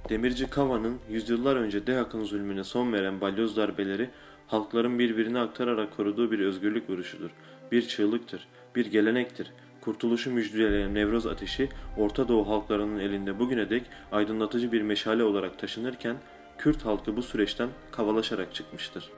Demirci 0.09 0.49
Kava'nın 0.49 0.99
yüzyıllar 1.09 1.55
önce 1.55 1.87
DEHAK'ın 1.87 2.23
zulmüne 2.23 2.63
son 2.63 2.93
veren 2.93 3.21
balyoz 3.21 3.57
darbeleri 3.57 4.09
halkların 4.47 4.99
birbirine 4.99 5.39
aktararak 5.39 5.97
koruduğu 5.97 6.31
bir 6.31 6.39
özgürlük 6.39 6.89
vuruşudur. 6.89 7.29
Bir 7.71 7.87
çığlıktır, 7.87 8.47
bir 8.75 8.85
gelenektir. 8.85 9.51
Kurtuluşu 9.81 10.31
müjdeleyen 10.31 10.93
Nevroz 10.93 11.27
ateşi 11.27 11.69
Orta 11.97 12.27
Doğu 12.27 12.47
halklarının 12.47 12.99
elinde 12.99 13.39
bugüne 13.39 13.69
dek 13.69 13.83
aydınlatıcı 14.11 14.71
bir 14.71 14.81
meşale 14.81 15.23
olarak 15.23 15.59
taşınırken 15.59 16.15
Kürt 16.57 16.85
halkı 16.85 17.17
bu 17.17 17.23
süreçten 17.23 17.69
kavalaşarak 17.91 18.53
çıkmıştır. 18.53 19.09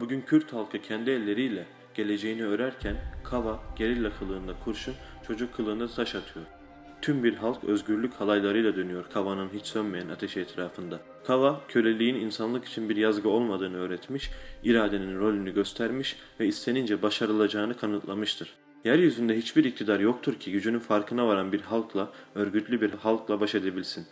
Bugün 0.00 0.20
Kürt 0.20 0.52
halkı 0.52 0.78
kendi 0.78 1.10
elleriyle 1.10 1.66
geleceğini 1.94 2.44
örerken 2.44 2.96
Kava 3.24 3.60
gerilla 3.76 4.10
kılığında 4.18 4.52
kurşun, 4.64 4.94
çocuk 5.26 5.54
kılığında 5.54 5.88
taş 5.88 6.14
atıyor. 6.14 6.46
Tüm 7.02 7.24
bir 7.24 7.34
halk 7.34 7.64
özgürlük 7.64 8.14
halaylarıyla 8.14 8.76
dönüyor 8.76 9.04
Kava'nın 9.12 9.48
hiç 9.54 9.66
sönmeyen 9.66 10.08
ateşi 10.08 10.40
etrafında. 10.40 11.00
Kava, 11.26 11.60
köleliğin 11.68 12.14
insanlık 12.14 12.64
için 12.64 12.88
bir 12.88 12.96
yazgı 12.96 13.28
olmadığını 13.28 13.76
öğretmiş, 13.76 14.30
iradenin 14.62 15.18
rolünü 15.18 15.54
göstermiş 15.54 16.16
ve 16.40 16.46
istenince 16.46 17.02
başarılacağını 17.02 17.76
kanıtlamıştır. 17.76 18.54
Yeryüzünde 18.84 19.36
hiçbir 19.36 19.64
iktidar 19.64 20.00
yoktur 20.00 20.34
ki 20.34 20.52
gücünün 20.52 20.78
farkına 20.78 21.26
varan 21.26 21.52
bir 21.52 21.60
halkla, 21.60 22.12
örgütlü 22.34 22.80
bir 22.80 22.90
halkla 22.90 23.40
baş 23.40 23.54
edebilsin. 23.54 24.06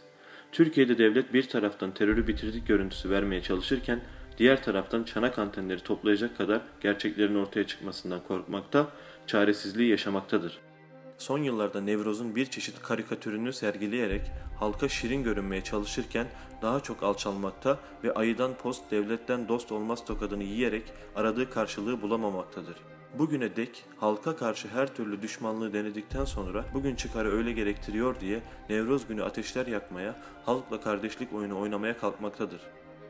Türkiye'de 0.52 0.98
devlet 0.98 1.34
bir 1.34 1.42
taraftan 1.42 1.94
terörü 1.94 2.26
bitirdik 2.26 2.66
görüntüsü 2.66 3.10
vermeye 3.10 3.42
çalışırken 3.42 4.00
diğer 4.42 4.62
taraftan 4.62 5.04
çanak 5.04 5.38
antenleri 5.38 5.80
toplayacak 5.80 6.36
kadar 6.36 6.60
gerçeklerin 6.80 7.34
ortaya 7.34 7.66
çıkmasından 7.66 8.20
korkmakta, 8.28 8.88
çaresizliği 9.26 9.90
yaşamaktadır. 9.90 10.58
Son 11.18 11.38
yıllarda 11.38 11.80
Nevroz'un 11.80 12.36
bir 12.36 12.46
çeşit 12.46 12.82
karikatürünü 12.82 13.52
sergileyerek 13.52 14.30
halka 14.58 14.88
şirin 14.88 15.22
görünmeye 15.22 15.64
çalışırken 15.64 16.26
daha 16.62 16.80
çok 16.80 17.02
alçalmakta 17.02 17.78
ve 18.04 18.14
ayıdan 18.14 18.54
post 18.54 18.90
devletten 18.90 19.48
dost 19.48 19.72
olmaz 19.72 20.04
tokadını 20.04 20.44
yiyerek 20.44 20.84
aradığı 21.16 21.50
karşılığı 21.50 22.02
bulamamaktadır. 22.02 22.76
Bugüne 23.18 23.56
dek 23.56 23.84
halka 23.96 24.36
karşı 24.36 24.68
her 24.68 24.94
türlü 24.94 25.22
düşmanlığı 25.22 25.72
denedikten 25.72 26.24
sonra 26.24 26.64
bugün 26.74 26.94
çıkarı 26.94 27.32
öyle 27.32 27.52
gerektiriyor 27.52 28.20
diye 28.20 28.40
Nevroz 28.70 29.06
günü 29.06 29.24
ateşler 29.24 29.66
yakmaya, 29.66 30.16
halkla 30.44 30.80
kardeşlik 30.80 31.32
oyunu 31.32 31.58
oynamaya 31.58 31.98
kalkmaktadır. 31.98 32.60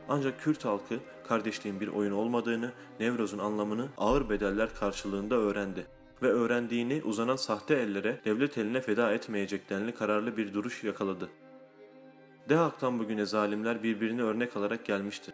Ancak 0.09 0.39
Kürt 0.41 0.65
halkı 0.65 0.99
kardeşliğin 1.27 1.79
bir 1.79 1.87
oyun 1.87 2.11
olmadığını, 2.11 2.71
Nevroz'un 2.99 3.39
anlamını 3.39 3.87
ağır 3.97 4.29
bedeller 4.29 4.75
karşılığında 4.75 5.35
öğrendi 5.35 5.85
ve 6.21 6.27
öğrendiğini 6.27 7.01
uzanan 7.03 7.35
sahte 7.35 7.75
ellere 7.75 8.19
devlet 8.25 8.57
eline 8.57 8.81
feda 8.81 9.13
etmeyecek 9.13 9.69
denli 9.69 9.91
kararlı 9.91 10.37
bir 10.37 10.53
duruş 10.53 10.83
yakaladı. 10.83 11.29
Dehak'tan 12.49 12.99
bugüne 12.99 13.25
zalimler 13.25 13.83
birbirini 13.83 14.23
örnek 14.23 14.57
alarak 14.57 14.85
gelmiştir. 14.85 15.33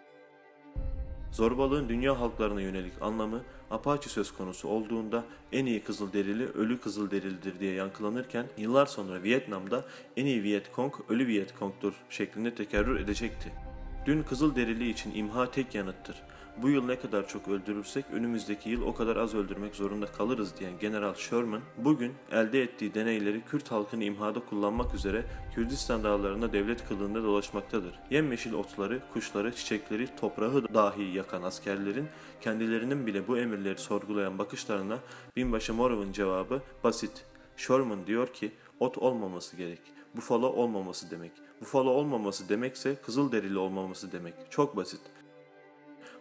Zorbalığın 1.31 1.89
dünya 1.89 2.19
halklarına 2.19 2.61
yönelik 2.61 3.01
anlamı 3.01 3.41
Apache 3.71 4.09
söz 4.09 4.31
konusu 4.31 4.67
olduğunda 4.67 5.23
en 5.51 5.65
iyi 5.65 5.83
Kızılderili 5.83 6.47
ölü 6.47 6.79
Kızılderilidir 6.79 7.59
diye 7.59 7.73
yankılanırken 7.73 8.45
yıllar 8.57 8.85
sonra 8.85 9.23
Vietnam'da 9.23 9.85
en 10.17 10.25
iyi 10.25 10.43
Viet 10.43 10.75
Cong 10.75 10.93
ölü 11.09 11.27
Viet 11.27 11.59
Cong'dur 11.59 11.93
şeklinde 12.09 12.55
tekerrür 12.55 12.99
edecekti. 12.99 13.68
Dün 14.05 14.23
Kızılderili 14.23 14.89
için 14.89 15.15
imha 15.15 15.51
tek 15.51 15.75
yanıttır. 15.75 16.15
Bu 16.57 16.69
yıl 16.69 16.85
ne 16.85 16.99
kadar 16.99 17.27
çok 17.27 17.47
öldürürsek 17.47 18.05
önümüzdeki 18.11 18.69
yıl 18.69 18.81
o 18.81 18.93
kadar 18.93 19.15
az 19.15 19.35
öldürmek 19.35 19.75
zorunda 19.75 20.05
kalırız 20.05 20.59
diyen 20.59 20.79
General 20.79 21.13
Sherman 21.15 21.61
bugün 21.77 22.13
elde 22.31 22.61
ettiği 22.61 22.93
deneyleri 22.93 23.41
Kürt 23.41 23.71
halkını 23.71 24.03
imhada 24.03 24.39
kullanmak 24.39 24.95
üzere 24.95 25.25
Kürdistan 25.55 26.03
dağlarında 26.03 26.53
devlet 26.53 26.87
kılığında 26.87 27.23
dolaşmaktadır. 27.23 27.99
Yemyeşil 28.11 28.53
otları, 28.53 29.01
kuşları, 29.13 29.55
çiçekleri, 29.55 30.07
toprağı 30.19 30.73
dahi 30.73 31.03
yakan 31.03 31.43
askerlerin 31.43 32.07
kendilerinin 32.41 33.07
bile 33.07 33.27
bu 33.27 33.37
emirleri 33.37 33.77
sorgulayan 33.77 34.37
bakışlarına 34.37 34.97
binbaşı 35.35 35.73
Morov'un 35.73 36.11
cevabı 36.11 36.61
basit. 36.83 37.25
Sherman 37.57 38.07
diyor 38.07 38.33
ki 38.33 38.51
ot 38.79 38.97
olmaması 38.97 39.57
gerek. 39.57 39.81
Bufalo 40.15 40.47
olmaması 40.47 41.11
demek. 41.11 41.31
Bufalo 41.61 41.89
olmaması 41.89 42.49
demekse 42.49 42.95
kızıl 42.95 43.31
derili 43.31 43.57
olmaması 43.57 44.11
demek. 44.11 44.33
Çok 44.49 44.75
basit 44.75 45.01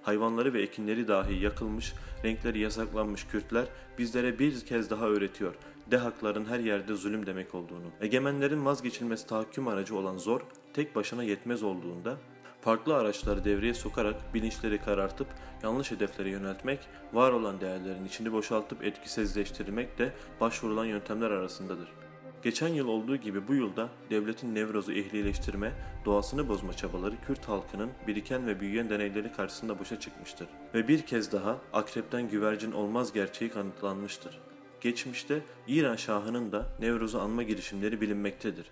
hayvanları 0.09 0.54
ve 0.54 0.62
ekinleri 0.62 1.09
dahi 1.09 1.45
yakılmış, 1.45 1.95
renkleri 2.25 2.59
yasaklanmış 2.59 3.26
Kürtler 3.26 3.66
bizlere 3.99 4.38
bir 4.38 4.61
kez 4.61 4.90
daha 4.90 5.07
öğretiyor. 5.07 5.54
De 5.90 5.97
hakların 5.97 6.45
her 6.45 6.59
yerde 6.59 6.95
zulüm 6.95 7.26
demek 7.26 7.54
olduğunu. 7.54 7.87
Egemenlerin 8.00 8.64
vazgeçilmez 8.64 9.26
tahakküm 9.26 9.68
aracı 9.68 9.97
olan 9.97 10.18
zor, 10.18 10.40
tek 10.75 10.97
başına 10.97 11.23
yetmez 11.23 11.62
olduğunda, 11.62 12.16
farklı 12.61 12.97
araçları 12.97 13.45
devreye 13.45 13.75
sokarak 13.75 14.35
bilinçleri 14.35 14.78
karartıp 14.78 15.26
yanlış 15.62 15.90
hedeflere 15.90 16.30
yöneltmek, 16.30 16.80
var 17.12 17.33
olan 17.33 17.61
değerlerin 17.61 18.04
içini 18.04 18.33
boşaltıp 18.33 18.85
etkisizleştirmek 18.85 19.99
de 19.99 20.12
başvurulan 20.40 20.85
yöntemler 20.85 21.30
arasındadır. 21.30 21.98
Geçen 22.42 22.68
yıl 22.68 22.88
olduğu 22.88 23.16
gibi 23.16 23.49
bu 23.49 23.54
yılda 23.54 23.88
devletin 24.11 24.54
Nevroz'u 24.54 24.92
ehlileştirme, 24.92 25.73
doğasını 26.04 26.49
bozma 26.49 26.73
çabaları 26.73 27.14
Kürt 27.26 27.49
halkının 27.49 27.90
biriken 28.07 28.47
ve 28.47 28.61
büyüyen 28.61 28.90
deneyleri 28.90 29.33
karşısında 29.33 29.78
boşa 29.78 30.00
çıkmıştır. 30.00 30.49
Ve 30.75 30.88
bir 30.88 31.02
kez 31.02 31.33
daha 31.33 31.59
akrepten 31.73 32.28
güvercin 32.28 32.73
olmaz 32.73 33.12
gerçeği 33.12 33.50
kanıtlanmıştır. 33.50 34.38
Geçmişte 34.80 35.40
İran 35.66 35.97
Şahı'nın 35.97 36.52
da 36.52 36.66
Nevroz'u 36.80 37.21
anma 37.21 37.42
girişimleri 37.42 38.00
bilinmektedir. 38.00 38.66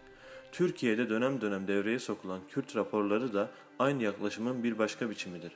Türkiye'de 0.52 1.08
dönem 1.08 1.40
dönem 1.40 1.68
devreye 1.68 1.99
sokulan 1.99 2.40
Kürt 2.49 2.76
raporları 2.76 3.35
da 3.35 3.50
aynı 3.78 4.02
yaklaşımın 4.02 4.64
bir 4.64 4.78
başka 4.78 5.11
biçimidir. 5.11 5.52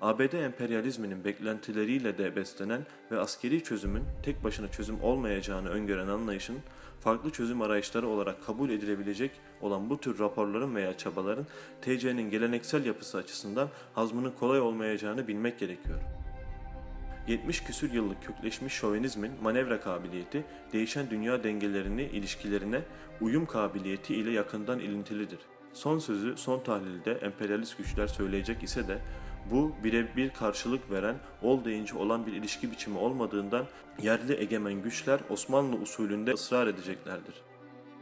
ABD 0.00 0.32
emperyalizminin 0.32 1.24
beklentileriyle 1.24 2.18
de 2.18 2.36
beslenen 2.36 2.86
ve 3.10 3.18
askeri 3.18 3.62
çözümün 3.62 4.04
tek 4.22 4.44
başına 4.44 4.68
çözüm 4.68 5.02
olmayacağını 5.02 5.68
öngören 5.68 6.08
anlayışın 6.08 6.58
farklı 7.04 7.30
çözüm 7.30 7.62
arayışları 7.62 8.08
olarak 8.08 8.46
kabul 8.46 8.70
edilebilecek 8.70 9.30
olan 9.60 9.90
bu 9.90 10.00
tür 10.00 10.18
raporların 10.18 10.74
veya 10.74 10.98
çabaların 10.98 11.46
TC'nin 11.82 12.30
geleneksel 12.30 12.84
yapısı 12.84 13.18
açısından 13.18 13.68
hazmının 13.94 14.32
kolay 14.40 14.60
olmayacağını 14.60 15.28
bilmek 15.28 15.58
gerekiyor. 15.58 15.98
70 17.28 17.64
küsür 17.64 17.92
yıllık 17.92 18.22
kökleşmiş 18.22 18.72
şovenizmin 18.72 19.32
manevra 19.42 19.80
kabiliyeti, 19.80 20.44
değişen 20.72 21.10
dünya 21.10 21.44
dengelerini, 21.44 22.02
ilişkilerine 22.02 22.80
uyum 23.20 23.46
kabiliyeti 23.46 24.14
ile 24.14 24.30
yakından 24.30 24.78
ilintilidir. 24.78 25.38
Son 25.72 25.98
sözü 25.98 26.36
son 26.36 26.60
tahlilde 26.60 27.12
emperyalist 27.12 27.78
güçler 27.78 28.06
söyleyecek 28.06 28.62
ise 28.62 28.88
de 28.88 28.98
bu 29.50 29.72
birebir 29.84 30.30
karşılık 30.30 30.90
veren, 30.90 31.16
ol 31.42 31.64
deyince 31.64 31.96
olan 31.96 32.26
bir 32.26 32.32
ilişki 32.32 32.70
biçimi 32.70 32.98
olmadığından 32.98 33.66
yerli 34.02 34.40
egemen 34.40 34.82
güçler 34.82 35.20
Osmanlı 35.30 35.76
usulünde 35.76 36.32
ısrar 36.32 36.66
edeceklerdir. 36.66 37.34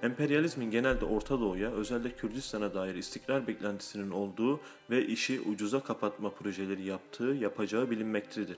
Emperyalizmin 0.03 0.71
genelde 0.71 1.05
Orta 1.05 1.41
Doğu'ya, 1.41 1.71
özellikle 1.71 2.17
Kürdistan'a 2.17 2.75
dair 2.75 2.95
istikrar 2.95 3.47
beklentisinin 3.47 4.11
olduğu 4.11 4.61
ve 4.91 5.07
işi 5.07 5.41
ucuza 5.41 5.81
kapatma 5.81 6.31
projeleri 6.31 6.83
yaptığı, 6.83 7.37
yapacağı 7.41 7.91
bilinmektedir. 7.91 8.57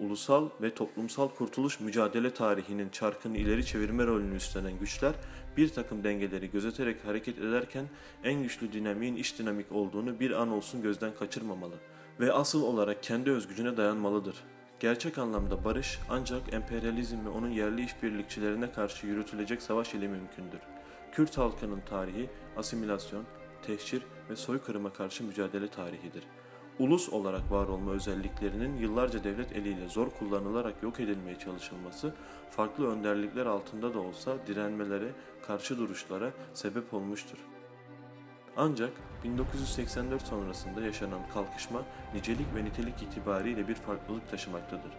Ulusal 0.00 0.48
ve 0.62 0.74
toplumsal 0.74 1.28
kurtuluş 1.28 1.80
mücadele 1.80 2.34
tarihinin 2.34 2.88
çarkını 2.88 3.36
ileri 3.38 3.66
çevirme 3.66 4.06
rolünü 4.06 4.36
üstlenen 4.36 4.78
güçler 4.78 5.14
bir 5.56 5.68
takım 5.68 6.04
dengeleri 6.04 6.50
gözeterek 6.50 7.04
hareket 7.04 7.38
ederken 7.38 7.84
en 8.24 8.42
güçlü 8.42 8.72
dinamiğin 8.72 9.16
iş 9.16 9.38
dinamik 9.38 9.72
olduğunu 9.72 10.20
bir 10.20 10.30
an 10.30 10.48
olsun 10.48 10.82
gözden 10.82 11.14
kaçırmamalı 11.14 11.74
ve 12.20 12.32
asıl 12.32 12.62
olarak 12.62 13.02
kendi 13.02 13.30
özgücüne 13.30 13.76
dayanmalıdır. 13.76 14.36
Gerçek 14.80 15.18
anlamda 15.18 15.64
barış 15.64 15.98
ancak 16.10 16.54
emperyalizm 16.54 17.26
ve 17.26 17.28
onun 17.28 17.50
yerli 17.50 17.84
işbirlikçilerine 17.84 18.72
karşı 18.72 19.06
yürütülecek 19.06 19.62
savaş 19.62 19.94
ile 19.94 20.08
mümkündür. 20.08 20.60
Kürt 21.12 21.38
halkının 21.38 21.80
tarihi 21.80 22.30
asimilasyon, 22.56 23.24
tehcir 23.62 24.02
ve 24.30 24.36
soykırıma 24.36 24.92
karşı 24.92 25.24
mücadele 25.24 25.68
tarihidir 25.68 26.22
ulus 26.78 27.08
olarak 27.08 27.50
var 27.52 27.66
olma 27.66 27.92
özelliklerinin 27.92 28.76
yıllarca 28.76 29.24
devlet 29.24 29.52
eliyle 29.52 29.88
zor 29.88 30.10
kullanılarak 30.10 30.82
yok 30.82 31.00
edilmeye 31.00 31.38
çalışılması, 31.38 32.14
farklı 32.50 32.90
önderlikler 32.90 33.46
altında 33.46 33.94
da 33.94 34.00
olsa 34.00 34.36
direnmelere, 34.46 35.08
karşı 35.46 35.78
duruşlara 35.78 36.30
sebep 36.54 36.94
olmuştur. 36.94 37.38
Ancak 38.56 38.92
1984 39.24 40.22
sonrasında 40.22 40.80
yaşanan 40.80 41.20
kalkışma 41.34 41.82
nicelik 42.14 42.54
ve 42.54 42.64
nitelik 42.64 43.02
itibariyle 43.02 43.68
bir 43.68 43.74
farklılık 43.74 44.30
taşımaktadır. 44.30 44.92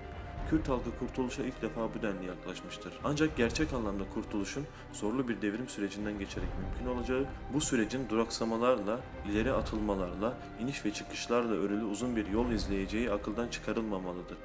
Kürt 0.49 0.69
halkı 0.69 0.99
kurtuluşa 0.99 1.43
ilk 1.43 1.61
defa 1.61 1.81
bu 1.81 2.01
denli 2.01 2.25
yaklaşmıştır. 2.25 2.93
Ancak 3.03 3.37
gerçek 3.37 3.73
anlamda 3.73 4.03
kurtuluşun 4.13 4.65
zorlu 4.93 5.27
bir 5.27 5.41
devrim 5.41 5.69
sürecinden 5.69 6.19
geçerek 6.19 6.47
mümkün 6.61 6.97
olacağı, 6.97 7.25
bu 7.53 7.61
sürecin 7.61 8.09
duraksamalarla, 8.09 8.99
ileri 9.31 9.53
atılmalarla, 9.53 10.37
iniş 10.59 10.85
ve 10.85 10.93
çıkışlarla 10.93 11.53
örülü 11.53 11.83
uzun 11.83 12.15
bir 12.15 12.27
yol 12.27 12.49
izleyeceği 12.49 13.11
akıldan 13.11 13.47
çıkarılmamalıdır. 13.47 14.37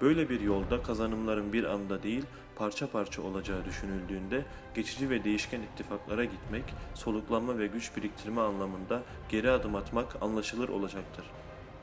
Böyle 0.00 0.28
bir 0.28 0.40
yolda 0.40 0.82
kazanımların 0.82 1.52
bir 1.52 1.64
anda 1.64 2.02
değil, 2.02 2.24
parça 2.56 2.90
parça 2.90 3.22
olacağı 3.22 3.64
düşünüldüğünde 3.64 4.44
geçici 4.74 5.10
ve 5.10 5.24
değişken 5.24 5.60
ittifaklara 5.60 6.24
gitmek, 6.24 6.64
soluklanma 6.94 7.58
ve 7.58 7.66
güç 7.66 7.96
biriktirme 7.96 8.40
anlamında 8.40 9.02
geri 9.28 9.50
adım 9.50 9.74
atmak 9.74 10.22
anlaşılır 10.22 10.68
olacaktır. 10.68 11.24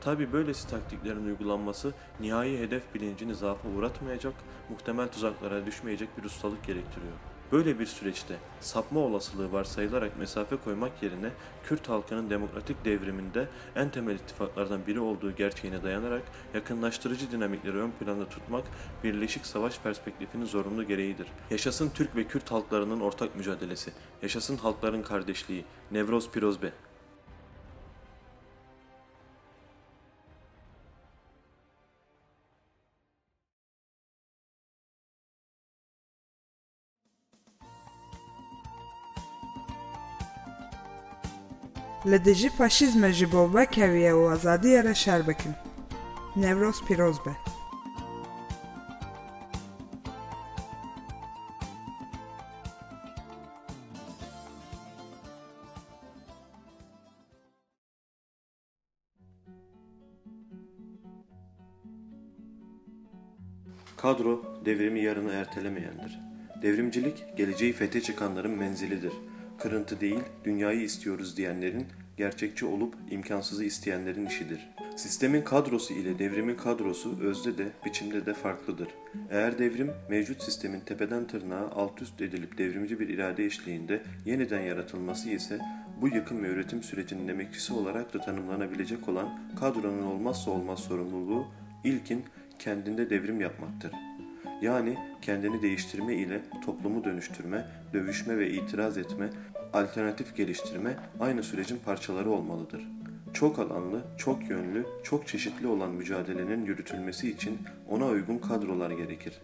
Tabi 0.04 0.32
böylesi 0.32 0.68
taktiklerin 0.68 1.26
uygulanması 1.26 1.92
nihai 2.20 2.58
hedef 2.58 2.94
bilincini 2.94 3.34
zaafa 3.34 3.68
uğratmayacak, 3.68 4.34
muhtemel 4.68 5.08
tuzaklara 5.08 5.66
düşmeyecek 5.66 6.18
bir 6.18 6.24
ustalık 6.24 6.66
gerektiriyor. 6.66 7.12
Böyle 7.52 7.78
bir 7.78 7.86
süreçte 7.86 8.36
sapma 8.60 9.00
olasılığı 9.00 9.52
varsayılarak 9.52 10.18
mesafe 10.18 10.56
koymak 10.56 11.02
yerine 11.02 11.30
Kürt 11.64 11.88
halkının 11.88 12.30
demokratik 12.30 12.84
devriminde 12.84 13.48
en 13.76 13.90
temel 13.90 14.14
ittifaklardan 14.14 14.86
biri 14.86 15.00
olduğu 15.00 15.36
gerçeğine 15.36 15.82
dayanarak 15.82 16.22
yakınlaştırıcı 16.54 17.30
dinamikleri 17.30 17.76
ön 17.76 17.90
planda 17.90 18.28
tutmak 18.28 18.64
birleşik 19.04 19.46
savaş 19.46 19.78
perspektifinin 19.78 20.44
zorunlu 20.46 20.84
gereğidir. 20.86 21.26
Yaşasın 21.50 21.90
Türk 21.94 22.16
ve 22.16 22.24
Kürt 22.24 22.50
halklarının 22.50 23.00
ortak 23.00 23.36
mücadelesi, 23.36 23.92
yaşasın 24.22 24.56
halkların 24.56 25.02
kardeşliği, 25.02 25.64
Nevroz 25.90 26.30
Pirozbe. 26.30 26.72
Faşîzme 42.58 43.12
ji 43.12 43.32
bo 43.32 43.54
vekeviye 43.54 44.12
û 44.12 44.22
azadiyê 44.34 44.84
re 44.84 44.94
şer 44.94 45.28
bikin. 45.28 45.52
Nevroz 46.36 46.84
pîroz 46.84 47.16
be. 47.26 47.30
Kadro 63.96 64.44
devrimi 64.64 65.00
yarını 65.00 65.32
ertelemeyendir. 65.32 66.20
Devrimcilik 66.62 67.36
geleceği 67.36 67.72
fethe 67.72 68.00
çıkanların 68.00 68.58
menzilidir 68.58 69.12
kırıntı 69.58 70.00
değil, 70.00 70.20
dünyayı 70.44 70.80
istiyoruz 70.80 71.36
diyenlerin, 71.36 71.86
gerçekçi 72.16 72.66
olup 72.66 72.94
imkansızı 73.10 73.64
isteyenlerin 73.64 74.26
işidir. 74.26 74.70
Sistemin 74.96 75.42
kadrosu 75.42 75.94
ile 75.94 76.18
devrimin 76.18 76.56
kadrosu 76.56 77.20
özde 77.20 77.58
de 77.58 77.68
biçimde 77.86 78.26
de 78.26 78.34
farklıdır. 78.34 78.88
Eğer 79.30 79.58
devrim 79.58 79.92
mevcut 80.08 80.42
sistemin 80.42 80.80
tepeden 80.80 81.26
tırnağa 81.26 81.70
alt 81.74 82.02
üst 82.02 82.20
edilip 82.20 82.58
devrimci 82.58 83.00
bir 83.00 83.08
irade 83.08 83.44
eşliğinde 83.44 84.02
yeniden 84.24 84.60
yaratılması 84.60 85.30
ise 85.30 85.58
bu 86.00 86.08
yakın 86.08 86.42
ve 86.42 86.48
üretim 86.48 86.82
sürecinin 86.82 87.28
emekçisi 87.28 87.72
olarak 87.72 88.14
da 88.14 88.20
tanımlanabilecek 88.20 89.08
olan 89.08 89.40
kadronun 89.60 90.02
olmazsa 90.02 90.50
olmaz 90.50 90.78
sorumluluğu 90.78 91.46
ilkin 91.84 92.24
kendinde 92.58 93.10
devrim 93.10 93.40
yapmaktır. 93.40 93.92
Yani 94.64 94.98
kendini 95.22 95.62
değiştirme 95.62 96.14
ile 96.14 96.42
toplumu 96.64 97.04
dönüştürme, 97.04 97.66
dövüşme 97.92 98.38
ve 98.38 98.50
itiraz 98.50 98.98
etme, 98.98 99.30
alternatif 99.72 100.36
geliştirme 100.36 100.96
aynı 101.20 101.42
sürecin 101.42 101.78
parçaları 101.84 102.30
olmalıdır. 102.30 102.88
Çok 103.32 103.58
alanlı, 103.58 104.04
çok 104.18 104.50
yönlü, 104.50 104.86
çok 105.02 105.26
çeşitli 105.26 105.66
olan 105.66 105.90
mücadelenin 105.90 106.64
yürütülmesi 106.64 107.30
için 107.30 107.58
ona 107.88 108.06
uygun 108.06 108.38
kadrolar 108.38 108.90
gerekir. 108.90 109.42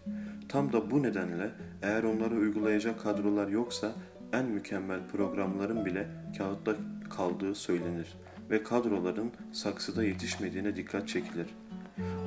Tam 0.49 0.73
da 0.73 0.91
bu 0.91 1.03
nedenle 1.03 1.51
eğer 1.81 2.03
onları 2.03 2.35
uygulayacak 2.35 2.99
kadrolar 3.03 3.47
yoksa 3.47 3.91
en 4.33 4.45
mükemmel 4.45 4.99
programların 5.11 5.85
bile 5.85 6.07
kağıtta 6.37 6.75
kaldığı 7.09 7.55
söylenir 7.55 8.17
ve 8.49 8.63
kadroların 8.63 9.31
saksıda 9.51 10.03
yetişmediğine 10.03 10.75
dikkat 10.75 11.07
çekilir. 11.07 11.47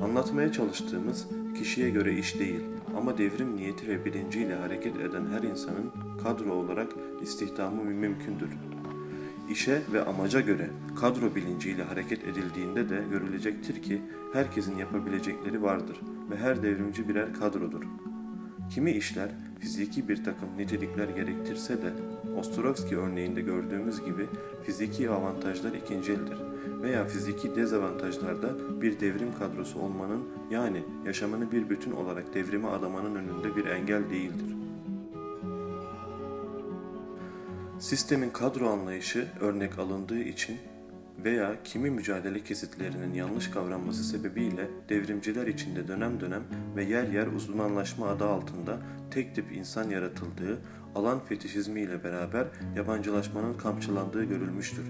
Anlatmaya 0.03 0.51
çalıştığımız 0.51 1.27
kişiye 1.59 1.89
göre 1.89 2.17
iş 2.17 2.39
değil 2.39 2.61
ama 2.97 3.17
devrim 3.17 3.55
niyeti 3.55 3.87
ve 3.87 4.05
bilinciyle 4.05 4.55
hareket 4.55 4.95
eden 4.95 5.25
her 5.31 5.43
insanın 5.43 5.91
kadro 6.23 6.53
olarak 6.53 6.91
istihdamı 7.21 7.83
mümkündür. 7.83 8.49
İşe 9.49 9.81
ve 9.93 10.05
amaca 10.05 10.41
göre 10.41 10.69
kadro 10.99 11.35
bilinciyle 11.35 11.83
hareket 11.83 12.23
edildiğinde 12.23 12.89
de 12.89 13.03
görülecektir 13.11 13.81
ki 13.83 14.01
herkesin 14.33 14.77
yapabilecekleri 14.77 15.61
vardır 15.61 16.01
ve 16.31 16.35
her 16.37 16.63
devrimci 16.63 17.09
birer 17.09 17.33
kadrodur. 17.33 17.83
Kimi 18.69 18.91
işler 18.91 19.29
fiziki 19.59 20.09
bir 20.09 20.23
takım 20.23 20.49
nitelikler 20.57 21.09
gerektirse 21.09 21.77
de 21.81 21.93
Ostrovski 22.39 22.97
örneğinde 22.97 23.41
gördüğümüz 23.41 24.05
gibi 24.05 24.25
fiziki 24.65 25.09
avantajlar 25.09 25.73
ikincildir 25.73 26.37
veya 26.81 27.05
fiziki 27.05 27.55
dezavantajlarda 27.55 28.81
bir 28.81 28.99
devrim 28.99 29.37
kadrosu 29.39 29.79
olmanın 29.79 30.23
yani 30.51 30.83
yaşamını 31.05 31.51
bir 31.51 31.69
bütün 31.69 31.91
olarak 31.91 32.33
devrime 32.33 32.67
adamanın 32.67 33.15
önünde 33.15 33.55
bir 33.55 33.65
engel 33.65 34.09
değildir. 34.09 34.55
Sistemin 37.79 38.29
kadro 38.29 38.69
anlayışı 38.69 39.27
örnek 39.41 39.79
alındığı 39.79 40.19
için 40.19 40.57
veya 41.23 41.55
kimi 41.63 41.89
mücadele 41.89 42.43
kesitlerinin 42.43 43.13
yanlış 43.13 43.47
kavranması 43.47 44.03
sebebiyle 44.03 44.67
devrimciler 44.89 45.47
içinde 45.47 45.87
dönem 45.87 46.19
dönem 46.19 46.43
ve 46.75 46.83
yer 46.83 47.07
yer 47.07 47.27
uzmanlaşma 47.27 48.07
adı 48.07 48.25
altında 48.25 48.77
tek 49.11 49.35
tip 49.35 49.51
insan 49.51 49.89
yaratıldığı, 49.89 50.57
alan 50.95 51.19
fetişizmi 51.25 51.81
ile 51.81 52.03
beraber 52.03 52.47
yabancılaşmanın 52.75 53.53
kamçılandığı 53.53 54.23
görülmüştür. 54.23 54.85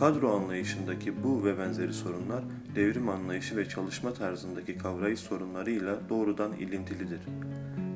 Kadro 0.00 0.36
anlayışındaki 0.36 1.24
bu 1.24 1.44
ve 1.44 1.58
benzeri 1.58 1.92
sorunlar 1.92 2.44
devrim 2.74 3.08
anlayışı 3.08 3.56
ve 3.56 3.68
çalışma 3.68 4.14
tarzındaki 4.14 4.78
kavrayış 4.78 5.20
sorunlarıyla 5.20 5.98
doğrudan 6.08 6.52
ilintilidir. 6.52 7.20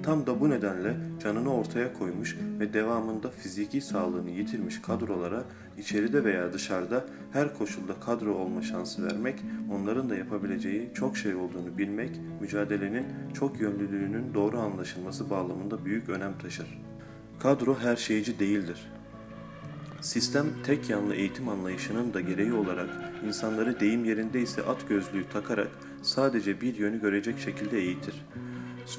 Tam 0.02 0.26
da 0.26 0.40
bu 0.40 0.50
nedenle 0.50 0.96
canını 1.22 1.54
ortaya 1.54 1.92
koymuş 1.92 2.36
ve 2.60 2.72
devamında 2.72 3.30
fiziki 3.30 3.80
sağlığını 3.80 4.30
yitirmiş 4.30 4.82
kadrolara 4.82 5.44
içeride 5.78 6.24
veya 6.24 6.52
dışarıda 6.52 7.04
her 7.32 7.58
koşulda 7.58 8.00
kadro 8.00 8.34
olma 8.34 8.62
şansı 8.62 9.06
vermek, 9.06 9.42
onların 9.72 10.10
da 10.10 10.16
yapabileceği 10.16 10.90
çok 10.94 11.16
şey 11.16 11.34
olduğunu 11.34 11.78
bilmek, 11.78 12.10
mücadelenin 12.40 13.06
çok 13.34 13.60
yönlülüğünün 13.60 14.34
doğru 14.34 14.58
anlaşılması 14.58 15.30
bağlamında 15.30 15.84
büyük 15.84 16.08
önem 16.08 16.38
taşır. 16.38 16.78
Kadro 17.40 17.78
her 17.78 17.96
şeyci 17.96 18.38
değildir. 18.38 18.90
Sistem 20.04 20.46
tek 20.66 20.90
yanlı 20.90 21.14
eğitim 21.14 21.48
anlayışının 21.48 22.14
da 22.14 22.20
gereği 22.20 22.52
olarak 22.52 22.88
insanları 23.26 23.80
deyim 23.80 24.04
yerindeyse 24.04 24.62
at 24.62 24.88
gözlüğü 24.88 25.24
takarak 25.32 25.68
sadece 26.02 26.60
bir 26.60 26.74
yönü 26.74 27.00
görecek 27.00 27.38
şekilde 27.38 27.78
eğitir 27.78 28.14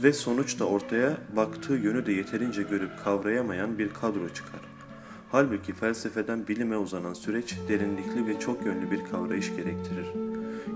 ve 0.04 0.14
sonuçta 0.14 0.66
ortaya 0.66 1.18
baktığı 1.36 1.74
yönü 1.74 2.06
de 2.06 2.12
yeterince 2.12 2.64
görüp 2.64 3.04
kavrayamayan 3.04 3.78
bir 3.78 3.90
kadro 3.90 4.30
çıkar. 4.30 4.62
Halbuki 5.32 5.74
felsefeden 5.74 6.48
bilime 6.48 6.78
uzanan 6.78 7.14
süreç 7.14 7.56
derinlikli 7.70 8.28
ve 8.28 8.40
çok 8.40 8.66
yönlü 8.66 8.92
bir 8.92 9.06
kavrayış 9.12 9.56
gerektirir. 9.56 10.08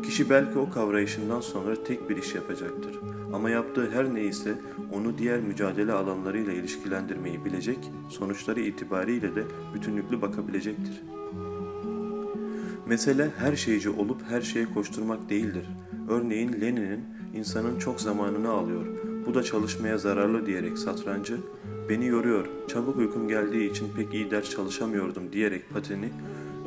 Kişi 0.04 0.30
belki 0.30 0.60
o 0.60 0.70
kavrayışından 0.70 1.42
sonra 1.42 1.84
tek 1.84 2.10
bir 2.10 2.18
iş 2.18 2.36
yapacaktır. 2.36 3.00
Ama 3.34 3.50
yaptığı 3.50 3.92
her 3.92 4.16
neyse 4.16 4.56
onu 4.94 5.18
diğer 5.18 5.40
mücadele 5.40 5.94
alanlarıyla 5.94 6.54
ilişkilendirmeyi 6.54 7.46
bilecek, 7.46 7.92
sonuçları 8.10 8.60
itibariyle 8.60 9.36
de 9.36 9.44
bütünlüklü 9.74 10.22
bakabilecektir. 10.22 11.02
Mesele 12.88 13.30
her 13.38 13.56
şeyci 13.56 13.90
olup 13.90 14.22
her 14.30 14.42
şeye 14.42 14.66
koşturmak 14.74 15.30
değildir. 15.30 15.66
Örneğin 16.10 16.62
Lenin'in 16.62 17.06
insanın 17.36 17.80
çok 17.80 18.02
zamanını 18.02 18.50
alıyor. 18.50 18.86
Bu 19.26 19.34
da 19.34 19.44
çalışmaya 19.44 19.98
zararlı 19.98 20.46
diyerek 20.46 20.78
satrancı, 20.78 21.38
beni 21.90 22.06
yoruyor, 22.06 22.46
çabuk 22.68 22.98
uykum 22.98 23.28
geldiği 23.28 23.72
için 23.72 23.88
pek 23.96 24.14
iyi 24.14 24.32
ders 24.32 24.50
çalışamıyordum 24.50 25.32
diyerek 25.34 25.70
pateni, 25.70 26.10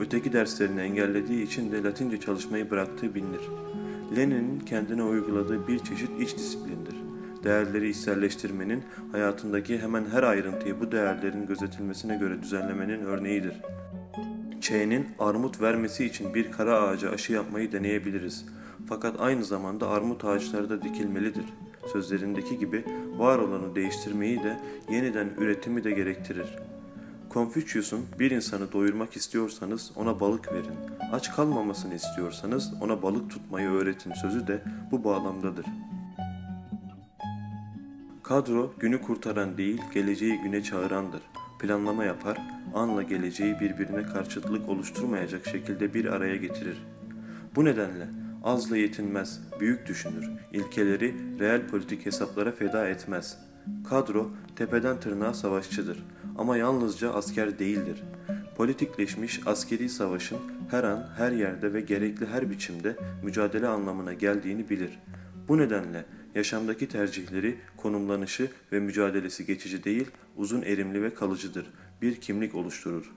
öteki 0.00 0.32
derslerini 0.32 0.80
engellediği 0.80 1.42
için 1.42 1.72
de 1.72 1.82
Latince 1.82 2.20
çalışmayı 2.20 2.70
bıraktığı 2.70 3.14
bilinir. 3.14 3.40
Lenin'in 4.16 4.60
kendine 4.60 5.02
uyguladığı 5.02 5.68
bir 5.68 5.78
çeşit 5.78 6.20
iç 6.20 6.36
disiplindir. 6.36 6.94
Değerleri 7.44 7.88
içselleştirmenin, 7.88 8.84
hayatındaki 9.12 9.78
hemen 9.78 10.04
her 10.12 10.22
ayrıntıyı 10.22 10.80
bu 10.80 10.92
değerlerin 10.92 11.46
gözetilmesine 11.46 12.16
göre 12.16 12.42
düzenlemenin 12.42 13.04
örneğidir. 13.04 13.54
Ç'nin 14.60 15.06
armut 15.18 15.60
vermesi 15.60 16.04
için 16.04 16.34
bir 16.34 16.52
kara 16.52 16.80
ağaca 16.80 17.10
aşı 17.10 17.32
yapmayı 17.32 17.72
deneyebiliriz. 17.72 18.46
Fakat 18.88 19.20
aynı 19.20 19.44
zamanda 19.44 19.88
armut 19.88 20.24
ağaçları 20.24 20.70
da 20.70 20.82
dikilmelidir. 20.82 21.44
Sözlerindeki 21.92 22.58
gibi 22.58 22.84
var 23.16 23.38
olanı 23.38 23.74
değiştirmeyi 23.74 24.42
de 24.42 24.60
yeniden 24.90 25.28
üretimi 25.38 25.84
de 25.84 25.90
gerektirir. 25.90 26.46
Confucius'un 27.32 28.06
bir 28.18 28.30
insanı 28.30 28.72
doyurmak 28.72 29.16
istiyorsanız 29.16 29.92
ona 29.96 30.20
balık 30.20 30.52
verin. 30.52 30.76
Aç 31.12 31.32
kalmamasını 31.32 31.94
istiyorsanız 31.94 32.72
ona 32.80 33.02
balık 33.02 33.30
tutmayı 33.30 33.68
öğretin 33.68 34.12
sözü 34.12 34.46
de 34.46 34.62
bu 34.90 35.04
bağlamdadır. 35.04 35.66
Kadro 38.22 38.74
günü 38.78 39.02
kurtaran 39.02 39.56
değil, 39.58 39.82
geleceği 39.94 40.40
güne 40.42 40.62
çağırandır. 40.62 41.22
Planlama 41.58 42.04
yapar, 42.04 42.38
anla 42.74 43.02
geleceği 43.02 43.60
birbirine 43.60 44.02
karşıtlık 44.02 44.68
oluşturmayacak 44.68 45.46
şekilde 45.46 45.94
bir 45.94 46.04
araya 46.04 46.36
getirir. 46.36 46.82
Bu 47.54 47.64
nedenle 47.64 48.08
azla 48.44 48.76
yetinmez, 48.76 49.40
büyük 49.60 49.86
düşünür, 49.86 50.30
ilkeleri 50.52 51.14
reel 51.40 51.66
politik 51.66 52.06
hesaplara 52.06 52.52
feda 52.52 52.88
etmez. 52.88 53.38
Kadro 53.88 54.30
tepeden 54.56 55.00
tırnağa 55.00 55.34
savaşçıdır 55.34 56.04
ama 56.38 56.56
yalnızca 56.56 57.12
asker 57.12 57.58
değildir. 57.58 58.02
Politikleşmiş 58.56 59.40
askeri 59.46 59.88
savaşın 59.88 60.38
her 60.70 60.84
an, 60.84 61.08
her 61.16 61.32
yerde 61.32 61.72
ve 61.72 61.80
gerekli 61.80 62.26
her 62.26 62.50
biçimde 62.50 62.96
mücadele 63.22 63.68
anlamına 63.68 64.12
geldiğini 64.12 64.70
bilir. 64.70 64.98
Bu 65.48 65.58
nedenle 65.58 66.04
yaşamdaki 66.34 66.88
tercihleri, 66.88 67.56
konumlanışı 67.76 68.50
ve 68.72 68.80
mücadelesi 68.80 69.46
geçici 69.46 69.84
değil, 69.84 70.10
uzun 70.36 70.62
erimli 70.62 71.02
ve 71.02 71.14
kalıcıdır. 71.14 71.66
Bir 72.02 72.16
kimlik 72.16 72.54
oluşturur. 72.54 73.12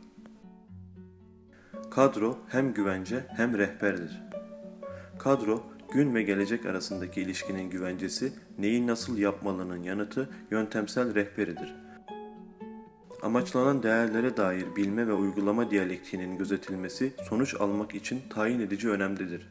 Kadro 1.92 2.38
hem 2.48 2.74
güvence 2.74 3.26
hem 3.30 3.58
rehberdir. 3.58 4.22
Kadro, 5.20 5.64
gün 5.94 6.16
ve 6.16 6.24
gelecek 6.24 6.66
arasındaki 6.66 7.22
ilişkinin 7.22 7.70
güvencesi, 7.70 8.34
neyi 8.60 8.88
nasıl 8.88 9.18
yapmalının 9.18 9.84
yanıtı, 9.84 10.30
yöntemsel 10.52 11.16
rehberidir. 11.16 11.85
Amaçlanan 13.22 13.84
değerlere 13.84 14.38
dair 14.38 14.76
bilme 14.76 15.08
ve 15.08 15.14
uygulama 15.14 15.72
diyalektiğinin 15.72 16.38
gözetilmesi 16.38 17.14
sonuç 17.30 17.56
almak 17.56 17.96
için 17.96 18.22
tayin 18.30 18.60
edici 18.60 18.90
önemlidir. 18.90 19.48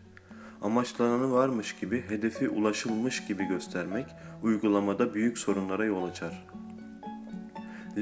Amaçlananı 0.63 1.33
varmış 1.33 1.77
gibi, 1.77 2.05
hedefi 2.09 2.49
ulaşılmış 2.49 3.27
gibi 3.27 3.45
göstermek 3.45 4.07
uygulamada 4.43 5.15
büyük 5.15 5.39
sorunlara 5.39 5.85
yol 5.85 6.09
açar. 6.09 6.47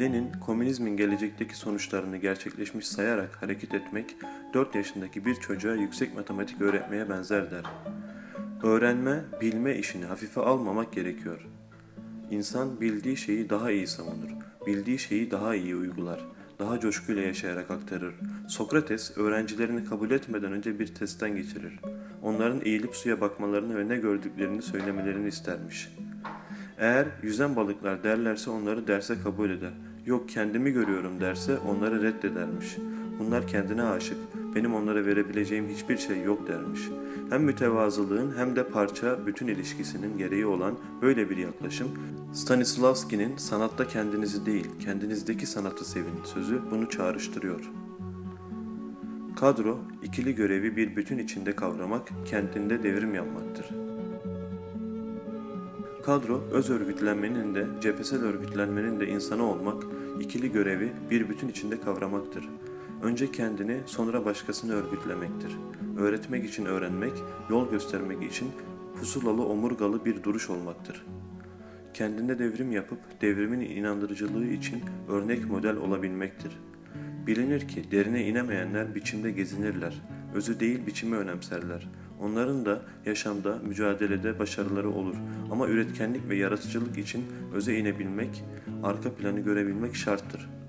Lenin, 0.00 0.32
komünizmin 0.32 0.96
gelecekteki 0.96 1.56
sonuçlarını 1.56 2.16
gerçekleşmiş 2.16 2.86
sayarak 2.86 3.42
hareket 3.42 3.74
etmek, 3.74 4.16
4 4.54 4.74
yaşındaki 4.74 5.26
bir 5.26 5.34
çocuğa 5.34 5.74
yüksek 5.74 6.14
matematik 6.14 6.60
öğretmeye 6.60 7.10
benzer 7.10 7.50
der. 7.50 7.64
Öğrenme, 8.62 9.20
bilme 9.40 9.76
işini 9.76 10.04
hafife 10.04 10.40
almamak 10.40 10.92
gerekiyor. 10.92 11.48
İnsan 12.30 12.80
bildiği 12.80 13.16
şeyi 13.16 13.50
daha 13.50 13.70
iyi 13.70 13.86
savunur, 13.86 14.30
bildiği 14.66 14.98
şeyi 14.98 15.30
daha 15.30 15.54
iyi 15.54 15.76
uygular, 15.76 16.20
daha 16.58 16.80
coşkuyla 16.80 17.22
yaşayarak 17.22 17.70
aktarır. 17.70 18.14
Sokrates, 18.48 19.18
öğrencilerini 19.18 19.84
kabul 19.84 20.10
etmeden 20.10 20.52
önce 20.52 20.78
bir 20.78 20.94
testten 20.94 21.36
geçirir. 21.36 21.80
Onların 22.22 22.60
eğilip 22.64 22.96
suya 22.96 23.20
bakmalarını 23.20 23.78
ve 23.78 23.88
ne 23.88 23.96
gördüklerini 23.96 24.62
söylemelerini 24.62 25.28
istermiş.'' 25.28 26.12
Eğer 26.82 27.06
yüzen 27.22 27.56
balıklar 27.56 28.02
derlerse 28.02 28.50
onları 28.50 28.86
derse 28.86 29.14
kabul 29.24 29.50
eder. 29.50 29.72
Yok 30.06 30.28
kendimi 30.28 30.70
görüyorum 30.70 31.20
derse 31.20 31.58
onları 31.58 32.02
reddedermiş. 32.02 32.76
Bunlar 33.18 33.46
kendine 33.46 33.82
aşık. 33.82 34.16
Benim 34.54 34.74
onlara 34.74 35.06
verebileceğim 35.06 35.68
hiçbir 35.68 35.98
şey 35.98 36.22
yok 36.22 36.48
dermiş. 36.48 36.80
Hem 37.30 37.42
mütevazılığın 37.42 38.36
hem 38.36 38.56
de 38.56 38.68
parça 38.68 39.26
bütün 39.26 39.46
ilişkisinin 39.46 40.18
gereği 40.18 40.46
olan 40.46 40.74
böyle 41.02 41.30
bir 41.30 41.36
yaklaşım 41.36 41.88
Stanislavski'nin 42.32 43.36
sanatta 43.36 43.88
kendinizi 43.88 44.46
değil, 44.46 44.66
kendinizdeki 44.84 45.46
sanatı 45.46 45.84
sevin 45.84 46.24
sözü 46.24 46.60
bunu 46.70 46.88
çağrıştırıyor. 46.90 47.70
Kadro, 49.36 49.78
ikili 50.02 50.34
görevi 50.34 50.76
bir 50.76 50.96
bütün 50.96 51.18
içinde 51.18 51.56
kavramak, 51.56 52.08
kendinde 52.26 52.82
devrim 52.82 53.14
yapmaktır. 53.14 53.66
Kadro, 56.04 56.42
öz 56.52 56.70
örgütlenmenin 56.70 57.54
de, 57.54 57.66
cephesel 57.80 58.22
örgütlenmenin 58.22 59.00
de 59.00 59.06
insanı 59.06 59.42
olmak, 59.42 59.82
ikili 60.20 60.52
görevi 60.52 60.92
bir 61.10 61.28
bütün 61.28 61.48
içinde 61.48 61.80
kavramaktır. 61.80 62.48
Önce 63.02 63.32
kendini, 63.32 63.80
sonra 63.86 64.24
başkasını 64.24 64.72
örgütlemektir. 64.72 65.58
Öğretmek 65.98 66.44
için 66.44 66.64
öğrenmek, 66.64 67.12
yol 67.50 67.70
göstermek 67.70 68.32
için 68.32 68.48
pusulalı 68.98 69.44
omurgalı 69.44 70.04
bir 70.04 70.22
duruş 70.22 70.50
olmaktır. 70.50 71.06
Kendinde 71.94 72.38
devrim 72.38 72.72
yapıp 72.72 72.98
devrimin 73.20 73.60
inandırıcılığı 73.60 74.46
için 74.46 74.80
örnek 75.08 75.50
model 75.50 75.76
olabilmektir. 75.76 76.52
Bilinir 77.26 77.68
ki 77.68 77.90
derine 77.90 78.26
inemeyenler 78.26 78.94
biçimde 78.94 79.30
gezinirler, 79.30 80.02
özü 80.34 80.60
değil 80.60 80.86
biçimi 80.86 81.16
önemserler. 81.16 81.88
Onların 82.20 82.64
da 82.64 82.82
yaşamda, 83.06 83.58
mücadelede 83.68 84.38
başarıları 84.38 84.90
olur 84.90 85.16
ama 85.50 85.68
üretkenlik 85.68 86.28
ve 86.28 86.36
yaratıcılık 86.36 86.98
için 86.98 87.24
öze 87.54 87.76
inebilmek, 87.76 88.44
arka 88.82 89.14
planı 89.14 89.40
görebilmek 89.40 89.96
şarttır. 89.96 90.61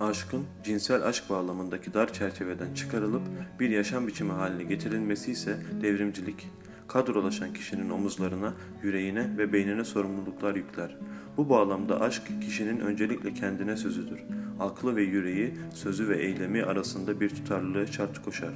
Aşkın 0.00 0.44
cinsel 0.64 1.02
aşk 1.02 1.30
bağlamındaki 1.30 1.94
dar 1.94 2.12
çerçeveden 2.12 2.74
çıkarılıp 2.74 3.22
bir 3.60 3.70
yaşam 3.70 4.06
biçimi 4.06 4.32
haline 4.32 4.62
getirilmesi 4.62 5.32
ise 5.32 5.58
devrimcilik. 5.82 6.48
Kadrolaşan 6.88 7.52
kişinin 7.52 7.90
omuzlarına, 7.90 8.54
yüreğine 8.82 9.38
ve 9.38 9.52
beynine 9.52 9.84
sorumluluklar 9.84 10.54
yükler. 10.54 10.96
Bu 11.36 11.48
bağlamda 11.48 12.00
aşk 12.00 12.22
kişinin 12.40 12.80
öncelikle 12.80 13.34
kendine 13.34 13.76
sözüdür. 13.76 14.18
Aklı 14.60 14.96
ve 14.96 15.02
yüreği, 15.02 15.54
sözü 15.74 16.08
ve 16.08 16.18
eylemi 16.18 16.64
arasında 16.64 17.20
bir 17.20 17.28
tutarlılığı 17.28 17.86
şart 17.86 18.22
koşar. 18.22 18.52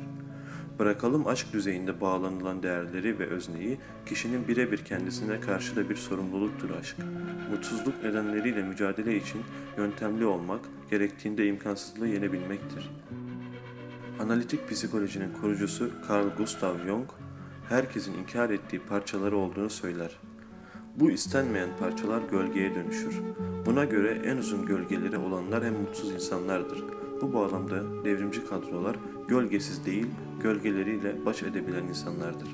Bırakalım 0.80 1.26
aşk 1.26 1.52
düzeyinde 1.52 2.00
bağlanılan 2.00 2.62
değerleri 2.62 3.18
ve 3.18 3.26
özneyi, 3.26 3.78
kişinin 4.06 4.48
birebir 4.48 4.78
kendisine 4.78 5.40
karşı 5.40 5.76
da 5.76 5.90
bir 5.90 5.96
sorumluluktur 5.96 6.70
aşk. 6.70 6.96
Mutsuzluk 7.50 8.04
nedenleriyle 8.04 8.62
mücadele 8.62 9.16
için 9.16 9.40
yöntemli 9.76 10.26
olmak, 10.26 10.60
gerektiğinde 10.90 11.46
imkansızlığı 11.46 12.08
yenebilmektir. 12.08 12.90
Analitik 14.20 14.70
psikolojinin 14.70 15.32
kurucusu 15.40 15.90
Carl 16.08 16.28
Gustav 16.38 16.86
Jung, 16.86 17.08
herkesin 17.68 18.14
inkar 18.14 18.50
ettiği 18.50 18.80
parçaları 18.80 19.36
olduğunu 19.36 19.70
söyler. 19.70 20.18
Bu 20.96 21.10
istenmeyen 21.10 21.70
parçalar 21.80 22.22
gölgeye 22.30 22.74
dönüşür. 22.74 23.20
Buna 23.66 23.84
göre 23.84 24.22
en 24.24 24.36
uzun 24.36 24.66
gölgeleri 24.66 25.18
olanlar 25.18 25.62
en 25.62 25.74
mutsuz 25.74 26.12
insanlardır. 26.12 26.84
Bu 27.22 27.32
bağlamda 27.32 28.04
devrimci 28.04 28.46
kadrolar 28.46 28.96
gölgesiz 29.30 29.86
değil, 29.86 30.06
gölgeleriyle 30.42 31.26
baş 31.26 31.42
edebilen 31.42 31.82
insanlardır. 31.82 32.48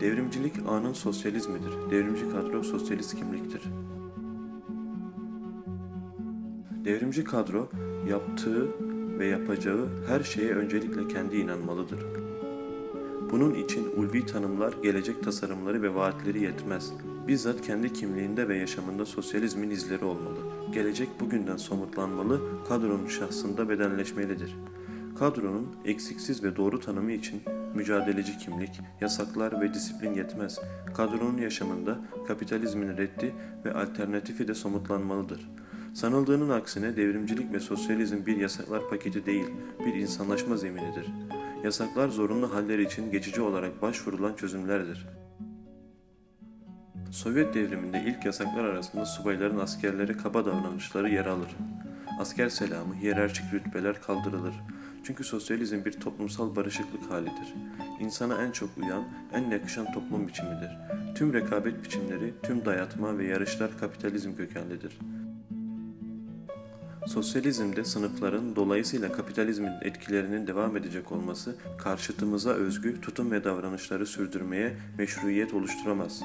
Devrimcilik 0.00 0.54
anın 0.68 0.92
sosyalizmidir. 0.92 1.90
Devrimci 1.90 2.30
kadro 2.30 2.62
sosyalist 2.62 3.16
kimliktir. 3.16 3.62
Devrimci 6.84 7.24
kadro 7.24 7.68
yaptığı 8.08 8.68
ve 9.18 9.26
yapacağı 9.26 9.88
her 10.08 10.22
şeye 10.22 10.54
öncelikle 10.54 11.08
kendi 11.08 11.36
inanmalıdır. 11.36 12.00
Bunun 13.30 13.54
için 13.54 13.88
ulvi 13.96 14.26
tanımlar, 14.26 14.74
gelecek 14.82 15.22
tasarımları 15.24 15.82
ve 15.82 15.94
vaatleri 15.94 16.42
yetmez. 16.42 16.92
Bizzat 17.28 17.62
kendi 17.62 17.92
kimliğinde 17.92 18.48
ve 18.48 18.56
yaşamında 18.56 19.06
sosyalizmin 19.06 19.70
izleri 19.70 20.04
olmalı. 20.04 20.38
Gelecek 20.72 21.08
bugünden 21.20 21.56
somutlanmalı, 21.56 22.40
kadronun 22.68 23.06
şahsında 23.06 23.68
bedenleşmelidir. 23.68 24.56
Kadronun 25.18 25.76
eksiksiz 25.84 26.44
ve 26.44 26.56
doğru 26.56 26.80
tanımı 26.80 27.12
için 27.12 27.42
mücadeleci 27.74 28.38
kimlik, 28.38 28.80
yasaklar 29.00 29.60
ve 29.60 29.74
disiplin 29.74 30.14
yetmez. 30.14 30.58
Kadronun 30.94 31.38
yaşamında 31.38 31.98
kapitalizmin 32.28 32.96
reddi 32.96 33.34
ve 33.64 33.74
alternatifi 33.74 34.48
de 34.48 34.54
somutlanmalıdır. 34.54 35.50
Sanıldığının 35.94 36.48
aksine 36.48 36.96
devrimcilik 36.96 37.52
ve 37.52 37.60
sosyalizm 37.60 38.26
bir 38.26 38.36
yasaklar 38.36 38.90
paketi 38.90 39.26
değil, 39.26 39.46
bir 39.86 39.94
insanlaşma 39.94 40.56
zeminidir. 40.56 41.06
Yasaklar 41.64 42.08
zorunlu 42.08 42.54
haller 42.54 42.78
için 42.78 43.10
geçici 43.10 43.40
olarak 43.40 43.82
başvurulan 43.82 44.34
çözümlerdir. 44.34 45.06
Sovyet 47.10 47.54
devriminde 47.54 48.04
ilk 48.06 48.24
yasaklar 48.24 48.64
arasında 48.64 49.04
subayların 49.04 49.58
askerlere 49.58 50.16
kaba 50.16 50.44
davranışları 50.44 51.10
yer 51.10 51.26
alır. 51.26 51.56
Asker 52.20 52.48
selamı, 52.48 52.94
hiyerarşik 52.94 53.52
rütbeler 53.52 54.00
kaldırılır. 54.02 54.54
Çünkü 55.06 55.24
sosyalizm 55.24 55.84
bir 55.84 55.92
toplumsal 55.92 56.56
barışıklık 56.56 57.10
halidir. 57.10 57.54
İnsana 58.00 58.42
en 58.42 58.50
çok 58.50 58.70
uyan, 58.78 59.04
en 59.32 59.50
yakışan 59.50 59.92
toplum 59.92 60.28
biçimidir. 60.28 60.70
Tüm 61.14 61.34
rekabet 61.34 61.84
biçimleri, 61.84 62.34
tüm 62.42 62.64
dayatma 62.64 63.18
ve 63.18 63.26
yarışlar 63.26 63.78
kapitalizm 63.78 64.36
kökenlidir. 64.36 64.98
Sosyalizmde 67.06 67.84
sınıfların 67.84 68.56
dolayısıyla 68.56 69.12
kapitalizmin 69.12 69.72
etkilerinin 69.82 70.46
devam 70.46 70.76
edecek 70.76 71.12
olması 71.12 71.56
karşıtımıza 71.78 72.50
özgü 72.50 73.00
tutum 73.00 73.30
ve 73.30 73.44
davranışları 73.44 74.06
sürdürmeye 74.06 74.76
meşruiyet 74.98 75.54
oluşturamaz. 75.54 76.22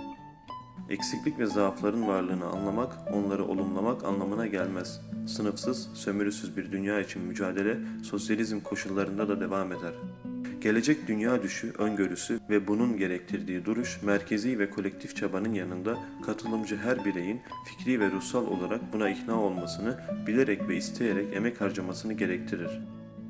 Eksiklik 0.91 1.39
ve 1.39 1.45
zaafların 1.45 2.07
varlığını 2.07 2.45
anlamak, 2.45 2.93
onları 3.13 3.45
olumlamak 3.45 4.03
anlamına 4.03 4.47
gelmez. 4.47 5.01
Sınıfsız, 5.27 5.89
sömürüsüz 5.93 6.57
bir 6.57 6.71
dünya 6.71 6.99
için 6.99 7.21
mücadele 7.21 7.77
sosyalizm 8.03 8.59
koşullarında 8.59 9.29
da 9.29 9.39
devam 9.39 9.71
eder. 9.71 9.93
Gelecek 10.61 11.07
dünya 11.07 11.43
düşü, 11.43 11.73
öngörüsü 11.77 12.39
ve 12.49 12.67
bunun 12.67 12.97
gerektirdiği 12.97 13.65
duruş, 13.65 14.01
merkezi 14.01 14.59
ve 14.59 14.69
kolektif 14.69 15.15
çabanın 15.15 15.53
yanında 15.53 15.97
katılımcı 16.25 16.77
her 16.77 17.05
bireyin 17.05 17.41
fikri 17.65 17.99
ve 17.99 18.11
ruhsal 18.11 18.47
olarak 18.47 18.93
buna 18.93 19.09
ikna 19.09 19.41
olmasını, 19.41 19.99
bilerek 20.27 20.69
ve 20.69 20.77
isteyerek 20.77 21.35
emek 21.35 21.61
harcamasını 21.61 22.13
gerektirir. 22.13 22.81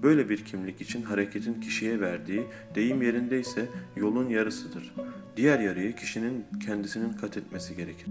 Böyle 0.03 0.29
bir 0.29 0.45
kimlik 0.45 0.81
için 0.81 1.01
hareketin 1.01 1.61
kişiye 1.61 2.01
verdiği, 2.01 2.43
deyim 2.75 3.01
yerindeyse 3.01 3.65
yolun 3.95 4.29
yarısıdır. 4.29 4.93
Diğer 5.37 5.59
yarıyı 5.59 5.95
kişinin 5.95 6.45
kendisinin 6.65 7.13
kat 7.13 7.37
etmesi 7.37 7.75
gerekir. 7.75 8.07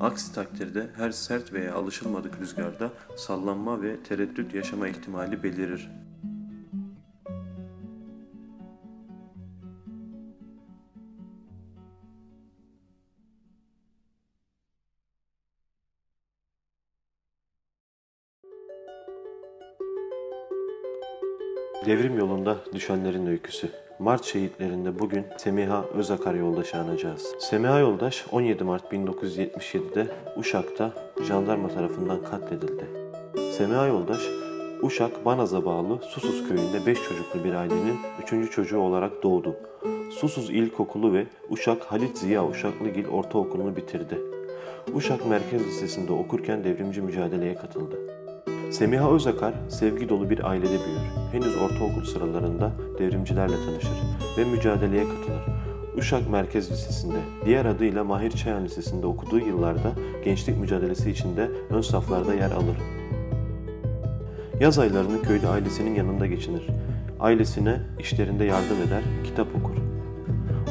Aksi 0.00 0.34
takdirde 0.34 0.86
her 0.96 1.10
sert 1.10 1.52
veya 1.52 1.74
alışılmadık 1.74 2.40
rüzgarda 2.40 2.92
sallanma 3.16 3.82
ve 3.82 3.96
tereddüt 4.02 4.54
yaşama 4.54 4.88
ihtimali 4.88 5.42
belirir. 5.42 5.90
Devrim 21.86 22.18
yolunda 22.18 22.56
düşenlerin 22.74 23.26
öyküsü. 23.26 23.68
Mart 23.98 24.24
şehitlerinde 24.24 24.98
bugün 24.98 25.24
Semiha 25.36 25.84
Özakar 25.84 26.34
yoldaşı 26.34 26.78
anacağız. 26.78 27.34
Semiha 27.38 27.78
Yoldaş 27.78 28.24
17 28.32 28.64
Mart 28.64 28.92
1977'de 28.92 30.06
Uşak'ta 30.36 30.92
jandarma 31.22 31.68
tarafından 31.68 32.22
katledildi. 32.22 32.84
Semiha 33.52 33.86
Yoldaş, 33.86 34.22
Uşak 34.82 35.24
Banaz'a 35.24 35.64
bağlı 35.64 35.98
Susuz 36.02 36.48
köyünde 36.48 36.86
5 36.86 37.02
çocuklu 37.02 37.44
bir 37.44 37.54
ailenin 37.54 37.98
3. 38.42 38.52
çocuğu 38.52 38.78
olarak 38.78 39.22
doğdu. 39.22 39.56
Susuz 40.10 40.50
İlkokulu 40.50 41.12
ve 41.12 41.26
Uşak 41.50 41.82
Halit 41.82 42.18
Ziya 42.18 42.46
Uşaklıgil 42.46 43.06
Ortaokulu'nu 43.06 43.76
bitirdi. 43.76 44.18
Uşak 44.94 45.26
Merkez 45.26 45.66
Lisesi'nde 45.66 46.12
okurken 46.12 46.64
devrimci 46.64 47.00
mücadeleye 47.00 47.54
katıldı. 47.54 48.13
Semiha 48.74 49.10
Özakar 49.14 49.54
sevgi 49.68 50.08
dolu 50.08 50.30
bir 50.30 50.50
ailede 50.50 50.68
büyür. 50.68 51.32
Henüz 51.32 51.56
ortaokul 51.56 52.04
sıralarında 52.04 52.72
devrimcilerle 52.98 53.56
tanışır 53.56 53.98
ve 54.38 54.44
mücadeleye 54.44 55.04
katılır. 55.04 55.42
Uşak 55.96 56.30
Merkez 56.30 56.70
Lisesi'nde, 56.70 57.16
diğer 57.44 57.64
adıyla 57.64 58.04
Mahir 58.04 58.30
Çayan 58.30 58.64
Lisesi'nde 58.64 59.06
okuduğu 59.06 59.38
yıllarda 59.38 59.92
gençlik 60.24 60.58
mücadelesi 60.58 61.10
içinde 61.10 61.50
ön 61.70 61.80
saflarda 61.80 62.34
yer 62.34 62.50
alır. 62.50 62.76
Yaz 64.60 64.78
aylarını 64.78 65.22
köyde 65.22 65.48
ailesinin 65.48 65.94
yanında 65.94 66.26
geçinir. 66.26 66.66
Ailesine 67.20 67.80
işlerinde 67.98 68.44
yardım 68.44 68.82
eder, 68.88 69.02
kitap 69.24 69.48
okur. 69.56 69.73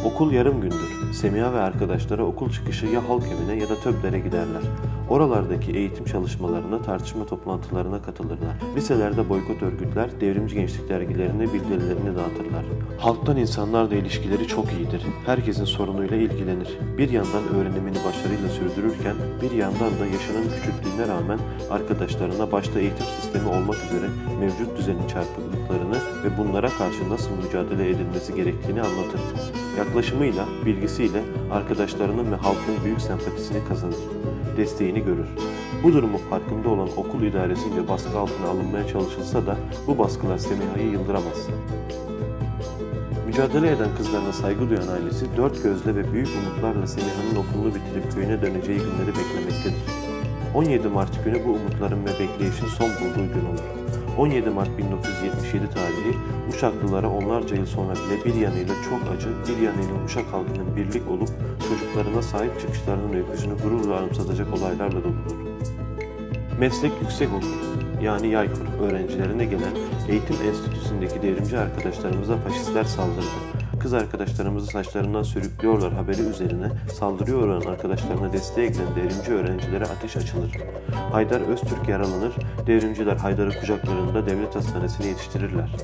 Okul 0.05 0.31
yarım 0.31 0.61
gündür. 0.61 1.13
Semiha 1.13 1.53
ve 1.53 1.59
arkadaşları 1.59 2.25
okul 2.25 2.51
çıkışı 2.51 2.85
ya 2.85 3.09
halk 3.09 3.23
evine 3.23 3.61
ya 3.61 3.69
da 3.69 3.75
töblere 3.75 4.19
giderler. 4.19 4.61
Oralardaki 5.09 5.71
eğitim 5.71 6.05
çalışmalarına, 6.05 6.81
tartışma 6.81 7.25
toplantılarına 7.25 8.01
katılırlar. 8.01 8.55
Liselerde 8.75 9.29
boykot 9.29 9.63
örgütler, 9.63 10.21
devrimci 10.21 10.55
gençlik 10.55 10.89
dergilerine 10.89 11.53
bildirilerini 11.53 12.15
dağıtırlar. 12.15 12.65
Halktan 12.99 13.37
insanlarla 13.37 13.95
ilişkileri 13.95 14.47
çok 14.47 14.73
iyidir. 14.73 15.01
Herkesin 15.25 15.65
sorunuyla 15.65 16.17
ilgilenir. 16.17 16.77
Bir 16.97 17.09
yandan 17.09 17.43
öğrenimini 17.55 17.97
başarıyla 18.07 18.49
sürdürürken 18.49 19.15
bir 19.41 19.51
yandan 19.51 19.99
da 19.99 20.05
yaşının 20.05 20.49
küçüklüğüne 20.55 21.07
rağmen 21.07 21.39
arkadaşlarına 21.71 22.51
başta 22.51 22.79
eğitim 22.79 23.05
sistemi 23.05 23.47
olmak 23.47 23.75
üzere 23.75 24.09
mevcut 24.39 24.77
düzenin 24.77 25.07
çarpıklıklarını 25.07 25.97
ve 26.23 26.37
bunlara 26.37 26.69
karşı 26.69 27.09
nasıl 27.09 27.31
mücadele 27.45 27.89
edilmesi 27.89 28.35
gerektiğini 28.35 28.81
anlatır. 28.81 29.21
Yaklaşımıyla, 29.77 30.45
bilgisiyle 30.65 31.23
arkadaşlarının 31.51 32.31
ve 32.31 32.35
halkın 32.35 32.75
büyük 32.85 33.01
sempatisini 33.01 33.65
kazanır. 33.69 33.95
Desteğini 34.57 34.99
görür. 34.99 35.27
Bu 35.83 35.93
durumun 35.93 36.17
farkında 36.29 36.69
olan 36.69 36.89
okul 36.97 37.21
idaresince 37.21 37.87
baskı 37.87 38.19
altına 38.19 38.47
alınmaya 38.47 38.87
çalışılsa 38.87 39.45
da 39.45 39.57
bu 39.87 39.97
baskılar 39.97 40.37
Semiha'yı 40.37 40.91
yıldıramaz. 40.91 41.47
Mücadele 43.27 43.71
eden 43.71 43.89
kızlarına 43.97 44.33
saygı 44.33 44.69
duyan 44.69 44.87
ailesi 44.87 45.25
dört 45.37 45.63
gözle 45.63 45.95
ve 45.95 46.13
büyük 46.13 46.27
umutlarla 46.27 46.87
Semiha'nın 46.87 47.35
okulunu 47.35 47.75
bitirip 47.75 48.13
köyüne 48.13 48.41
döneceği 48.41 48.79
günleri 48.79 49.07
beklemektedir. 49.07 49.83
17 50.55 50.87
Mart 50.87 51.23
günü 51.25 51.45
bu 51.45 51.49
umutların 51.49 52.05
ve 52.05 52.19
bekleyişin 52.19 52.67
son 52.67 52.89
bulduğu 52.89 53.33
gün 53.33 53.45
olur. 53.45 53.82
17 54.17 54.49
Mart 54.49 54.77
1977 54.77 55.69
tarihi 55.69 56.17
Uşaklılara 56.49 57.09
onlarca 57.09 57.55
yıl 57.55 57.65
sonra 57.65 57.93
bile 57.93 58.25
bir 58.25 58.41
yanıyla 58.41 58.75
çok 58.89 59.15
acı, 59.15 59.29
bir 59.29 59.61
yanıyla 59.61 60.03
Uşak 60.05 60.25
halkının 60.25 60.75
birlik 60.75 61.09
olup 61.09 61.29
çocuklarına 61.69 62.21
sahip 62.21 62.59
çıkışlarının 62.61 63.13
öyküsünü 63.13 63.53
gururla 63.57 63.97
anımsatacak 63.97 64.47
olaylarla 64.53 65.03
doludur. 65.03 65.53
Meslek 66.59 66.91
Yüksekokulu 67.01 67.49
yani 68.01 68.27
Yaykur 68.27 68.65
öğrencilerine 68.81 69.45
gelen 69.45 69.75
eğitim 70.09 70.35
enstitüsündeki 70.47 71.21
devrimci 71.21 71.57
arkadaşlarımıza 71.57 72.37
faşistler 72.37 72.83
saldırdı. 72.83 73.62
Kız 73.83 73.93
arkadaşlarımızı 73.93 74.67
saçlarından 74.67 75.23
sürüklüyorlar 75.23 75.93
haberi 75.93 76.21
üzerine 76.21 76.71
saldırıyor 76.99 77.47
olan 77.47 77.61
arkadaşlarına 77.61 78.33
desteğe 78.33 78.67
giden 78.67 78.95
devrimci 78.95 79.31
öğrencilere 79.33 79.83
ateş 79.83 80.17
açılır. 80.17 80.51
Haydar 81.11 81.41
Öztürk 81.41 81.89
yaralanır, 81.89 82.33
devrimciler 82.67 83.15
Haydar'ı 83.15 83.59
kucaklarında 83.59 84.25
devlet 84.25 84.55
hastanesine 84.55 85.07
yetiştirirler. 85.07 85.75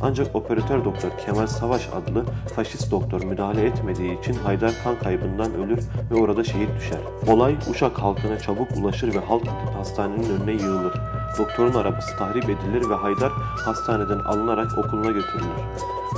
Ancak 0.00 0.36
operatör 0.36 0.84
doktor 0.84 1.10
Kemal 1.26 1.46
Savaş 1.46 1.88
adlı 1.88 2.24
faşist 2.54 2.90
doktor 2.90 3.24
müdahale 3.24 3.66
etmediği 3.66 4.20
için 4.20 4.34
Haydar 4.34 4.72
kan 4.84 4.98
kaybından 4.98 5.54
ölür 5.54 5.80
ve 6.10 6.14
orada 6.14 6.44
şehit 6.44 6.76
düşer. 6.76 7.00
Olay 7.28 7.56
Uşak 7.70 7.98
halkına 7.98 8.38
çabuk 8.38 8.68
ulaşır 8.76 9.14
ve 9.14 9.18
halk 9.18 9.46
hastanenin 9.76 10.40
önüne 10.40 10.52
yığılır. 10.52 11.07
Doktorun 11.38 11.74
arabası 11.74 12.16
tahrip 12.16 12.44
edilir 12.44 12.90
ve 12.90 12.94
Haydar 12.94 13.32
hastaneden 13.64 14.18
alınarak 14.18 14.78
okuluna 14.78 15.10
götürülür. 15.10 15.62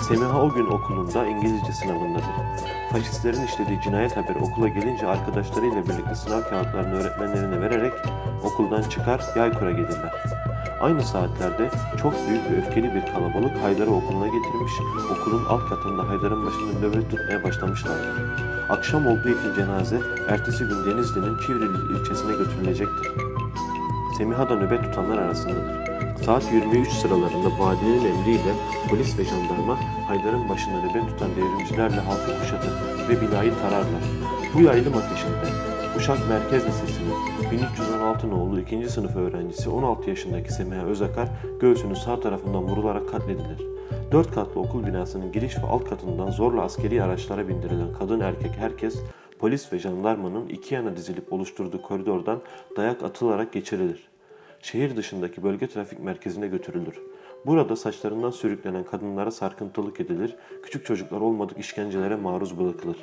Semiha 0.09 0.43
o 0.43 0.55
gün 0.55 0.67
okulunda 0.67 1.27
İngilizce 1.27 1.73
sınavındadır. 1.73 2.25
Faşistlerin 2.93 3.47
işlediği 3.47 3.81
cinayet 3.81 4.17
haberi 4.17 4.39
okula 4.39 4.69
gelince 4.69 5.07
arkadaşlarıyla 5.07 5.85
birlikte 5.85 6.15
sınav 6.15 6.43
kağıtlarını 6.43 6.95
öğretmenlerine 6.95 7.61
vererek 7.61 7.93
okuldan 8.45 8.83
çıkar 8.83 9.21
Yaykur'a 9.37 9.71
gelirler. 9.71 10.13
Aynı 10.81 11.03
saatlerde 11.03 11.71
çok 12.03 12.13
büyük 12.29 12.51
ve 12.51 12.57
öfkeli 12.57 12.95
bir 12.95 13.13
kalabalık 13.13 13.63
Haydar'ı 13.63 13.91
okuluna 13.91 14.27
getirmiş, 14.27 14.73
okulun 15.11 15.45
alt 15.49 15.69
katında 15.69 16.09
Haydar'ın 16.09 16.47
başında 16.47 16.87
nöbet 16.87 17.11
tutmaya 17.11 17.45
başlamışlardır. 17.45 18.23
Akşam 18.69 19.07
olduğu 19.07 19.29
için 19.29 19.55
cenaze 19.57 20.01
ertesi 20.29 20.65
gün 20.65 20.87
Denizli'nin 20.87 21.39
Çivrili 21.39 21.99
ilçesine 22.01 22.37
götürülecektir. 22.37 23.30
Semiha 24.21 24.49
da 24.49 24.57
nöbet 24.57 24.85
tutanlar 24.85 25.19
arasındadır. 25.19 25.87
Saat 26.25 26.53
23 26.53 26.89
sıralarında 26.89 27.59
valinin 27.59 28.05
emriyle 28.05 28.53
polis 28.91 29.19
ve 29.19 29.25
jandarma 29.25 29.79
Haydar'ın 30.09 30.49
başında 30.49 30.77
nöbet 30.77 31.09
tutan 31.09 31.31
devrimcilerle 31.37 32.01
halkı 32.01 32.41
kuşatır 32.41 32.73
ve 33.09 33.21
binayı 33.21 33.53
tararlar. 33.55 34.03
Bu 34.55 34.61
yaylım 34.61 34.95
ateşinde 34.97 35.49
Uşak 35.97 36.19
Merkez 36.29 36.67
Lisesi'nin 36.67 37.51
1316 37.51 38.31
nolu 38.31 38.61
2. 38.61 38.89
sınıf 38.89 39.17
öğrencisi 39.17 39.71
16 39.71 40.11
yaşındaki 40.11 40.53
Semiha 40.53 40.83
Özakar 40.83 41.29
göğsünün 41.61 41.95
sağ 41.95 42.21
tarafından 42.21 42.63
vurularak 42.63 43.11
katledilir. 43.11 43.67
Dört 44.13 44.35
katlı 44.35 44.61
okul 44.61 44.87
binasının 44.87 45.33
giriş 45.33 45.59
ve 45.59 45.67
alt 45.67 45.85
katından 45.85 46.31
zorla 46.31 46.63
askeri 46.63 47.03
araçlara 47.03 47.49
bindirilen 47.49 47.93
kadın 47.99 48.21
erkek 48.21 48.53
herkes 48.59 49.03
polis 49.41 49.73
ve 49.73 49.79
jandarmanın 49.79 50.49
iki 50.49 50.75
yana 50.75 50.97
dizilip 50.97 51.33
oluşturduğu 51.33 51.83
koridordan 51.83 52.41
dayak 52.77 53.03
atılarak 53.03 53.53
geçirilir 53.53 54.11
şehir 54.63 54.97
dışındaki 54.97 55.43
bölge 55.43 55.67
trafik 55.67 56.01
merkezine 56.01 56.49
götürülür. 56.49 57.03
Burada 57.47 57.77
saçlarından 57.77 58.31
sürüklenen 58.31 58.85
kadınlara 58.85 59.31
sarkıntılık 59.31 60.01
edilir, 60.01 60.37
küçük 60.63 60.87
çocuklar 60.87 61.21
olmadık 61.21 61.59
işkencelere 61.59 62.17
maruz 62.17 62.59
bırakılır. 62.59 62.97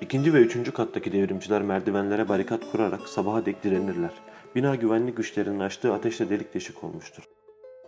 İkinci 0.00 0.34
ve 0.34 0.38
üçüncü 0.38 0.72
kattaki 0.72 1.12
devrimciler 1.12 1.62
merdivenlere 1.62 2.28
barikat 2.28 2.70
kurarak 2.72 3.08
sabaha 3.08 3.46
dek 3.46 3.64
direnirler. 3.64 4.12
Bina 4.54 4.74
güvenlik 4.74 5.16
güçlerinin 5.16 5.60
açtığı 5.60 5.94
ateşle 5.94 6.30
delik 6.30 6.54
deşik 6.54 6.84
olmuştur. 6.84 7.27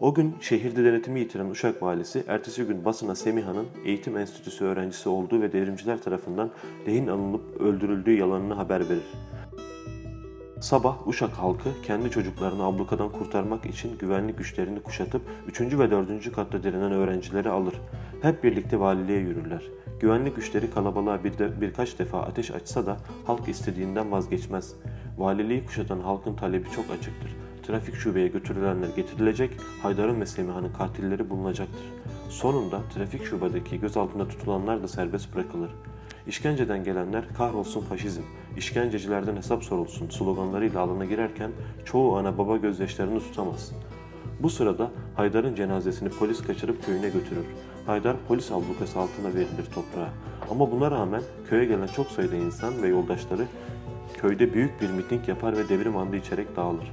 O 0.01 0.15
gün 0.15 0.35
şehirde 0.41 0.85
denetimi 0.85 1.21
yitiren 1.21 1.51
Uşak 1.51 1.83
valisi, 1.83 2.25
ertesi 2.29 2.65
gün 2.65 2.85
basına 2.85 3.15
Semiha'nın 3.15 3.67
eğitim 3.85 4.17
enstitüsü 4.17 4.65
öğrencisi 4.65 5.09
olduğu 5.09 5.41
ve 5.43 5.53
devrimciler 5.53 6.03
tarafından 6.03 6.51
rehin 6.87 7.07
alınıp 7.07 7.61
öldürüldüğü 7.61 8.17
yalanını 8.17 8.55
haber 8.55 8.89
verir. 8.89 9.13
Sabah 10.61 11.09
Uşak 11.09 11.31
halkı 11.31 11.69
kendi 11.83 12.11
çocuklarını 12.11 12.65
ablukadan 12.65 13.13
kurtarmak 13.13 13.67
için 13.67 13.99
güvenlik 13.99 14.39
güçlerini 14.39 14.83
kuşatıp 14.83 15.23
3. 15.49 15.61
ve 15.61 15.91
4. 15.91 16.33
katta 16.33 16.63
direnen 16.63 16.93
öğrencileri 16.93 17.49
alır. 17.49 17.75
Hep 18.23 18.45
birlikte 18.45 18.81
valiliğe 18.81 19.19
yürürler. 19.19 19.63
Güvenlik 20.01 20.37
güçleri 20.37 20.71
kalabalığa 20.71 21.25
bir 21.25 21.39
de, 21.39 21.61
birkaç 21.61 21.99
defa 21.99 22.21
ateş 22.23 22.51
açsa 22.51 22.87
da 22.87 22.97
halk 23.27 23.49
istediğinden 23.49 24.13
vazgeçmez. 24.13 24.75
Valiliği 25.19 25.67
kuşatan 25.67 26.01
halkın 26.01 26.35
talebi 26.35 26.71
çok 26.71 26.85
açıktır. 26.91 27.37
Trafik 27.71 27.95
şubeye 27.95 28.29
götürülenler 28.29 28.89
getirilecek, 28.97 29.51
Haydar'ın 29.83 30.21
ve 30.21 30.27
Semiha'nın 30.27 30.73
katilleri 30.73 31.31
bulunacaktır. 31.31 31.83
Sonunda 32.29 32.81
trafik 32.95 33.25
şubedeki 33.25 33.81
gözaltında 33.81 34.29
tutulanlar 34.29 34.83
da 34.83 34.89
serbest 34.89 35.35
bırakılır. 35.35 35.71
İşkenceden 36.27 36.85
gelenler 36.85 37.25
kahrolsun 37.37 37.81
faşizm, 37.81 38.23
işkencecilerden 38.57 39.37
hesap 39.37 39.65
sorulsun 39.65 40.09
sloganlarıyla 40.09 40.81
alana 40.81 41.05
girerken 41.05 41.51
çoğu 41.85 42.17
ana 42.17 42.39
baba 42.39 42.57
gözyaşlarını 42.57 43.21
tutamaz. 43.21 43.73
Bu 44.41 44.51
sırada 44.51 44.91
Haydar'ın 45.17 45.55
cenazesini 45.55 46.09
polis 46.09 46.43
kaçırıp 46.43 46.87
köyüne 46.87 47.09
götürür. 47.09 47.47
Haydar 47.87 48.17
polis 48.29 48.53
ablukası 48.53 48.99
altına 48.99 49.29
verilir 49.29 49.67
toprağa. 49.75 50.11
Ama 50.51 50.71
buna 50.73 50.91
rağmen 50.91 51.23
köye 51.51 51.65
gelen 51.65 51.87
çok 51.87 52.07
sayıda 52.07 52.37
insan 52.37 52.83
ve 52.83 52.89
yoldaşları 52.89 53.47
köyde 54.15 54.55
büyük 54.55 54.81
bir 54.81 54.91
miting 54.91 55.29
yapar 55.29 55.57
ve 55.57 55.69
devrim 55.69 55.97
andı 55.97 56.17
içerek 56.17 56.57
dağılır. 56.57 56.93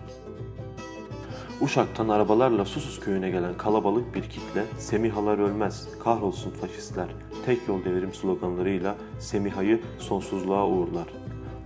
Uşak'tan 1.62 2.10
arabalarla 2.10 2.66
Susuz 2.66 3.00
köyüne 3.00 3.30
gelen 3.30 3.58
kalabalık 3.58 4.16
bir 4.16 4.24
kitle 4.24 4.66
Semihalar 4.78 5.38
ölmez, 5.38 5.88
kahrolsun 6.04 6.52
faşistler, 6.52 7.08
tek 7.46 7.68
yol 7.68 7.86
devrim 7.86 8.14
sloganlarıyla 8.14 8.96
Semiha'yı 9.20 9.82
sonsuzluğa 10.00 10.68
uğurlar. 10.68 11.08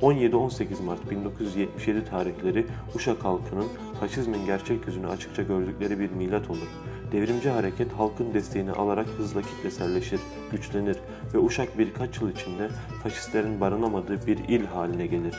17-18 0.02 0.84
Mart 0.84 1.12
1977 1.12 2.06
tarihleri 2.06 2.66
Uşak 2.96 3.26
halkının 3.26 3.68
faşizmin 4.00 4.46
gerçek 4.46 4.88
yüzünü 4.88 5.08
açıkça 5.08 5.44
gördükleri 5.44 6.00
bir 6.00 6.12
milat 6.12 6.50
olur. 6.50 6.68
Devrimci 7.12 7.50
hareket 7.50 7.94
halkın 7.94 8.34
desteğini 8.34 8.72
alarak 8.72 9.08
hızla 9.18 9.42
kitleselleşir, 9.42 10.20
güçlenir 10.52 10.98
ve 11.34 11.38
Uşak 11.38 11.78
birkaç 11.78 12.22
yıl 12.22 12.32
içinde 12.32 12.70
faşistlerin 13.04 13.62
barınamadığı 13.62 14.28
bir 14.28 14.38
il 14.38 14.66
haline 14.66 15.08
gelir. 15.08 15.36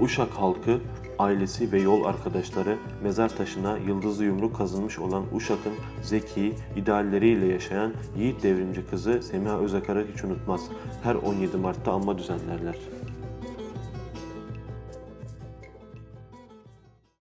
Uşak 0.00 0.30
halkı 0.30 0.80
ailesi 1.18 1.72
ve 1.72 1.80
yol 1.80 2.04
arkadaşları 2.04 2.76
mezar 3.02 3.36
taşına 3.36 3.78
yıldızlı 3.78 4.24
yumruk 4.24 4.56
kazınmış 4.56 4.98
olan 4.98 5.24
Uşak'ın 5.34 5.74
zeki, 6.02 6.54
idealleriyle 6.76 7.46
yaşayan 7.46 7.92
yiğit 8.18 8.42
devrimci 8.42 8.86
kızı 8.86 9.22
Semiha 9.22 9.58
Özakar'ı 9.58 10.06
hiç 10.14 10.24
unutmaz. 10.24 10.60
Her 11.02 11.14
17 11.14 11.56
Mart'ta 11.56 11.92
anma 11.92 12.18
düzenlerler. 12.18 12.95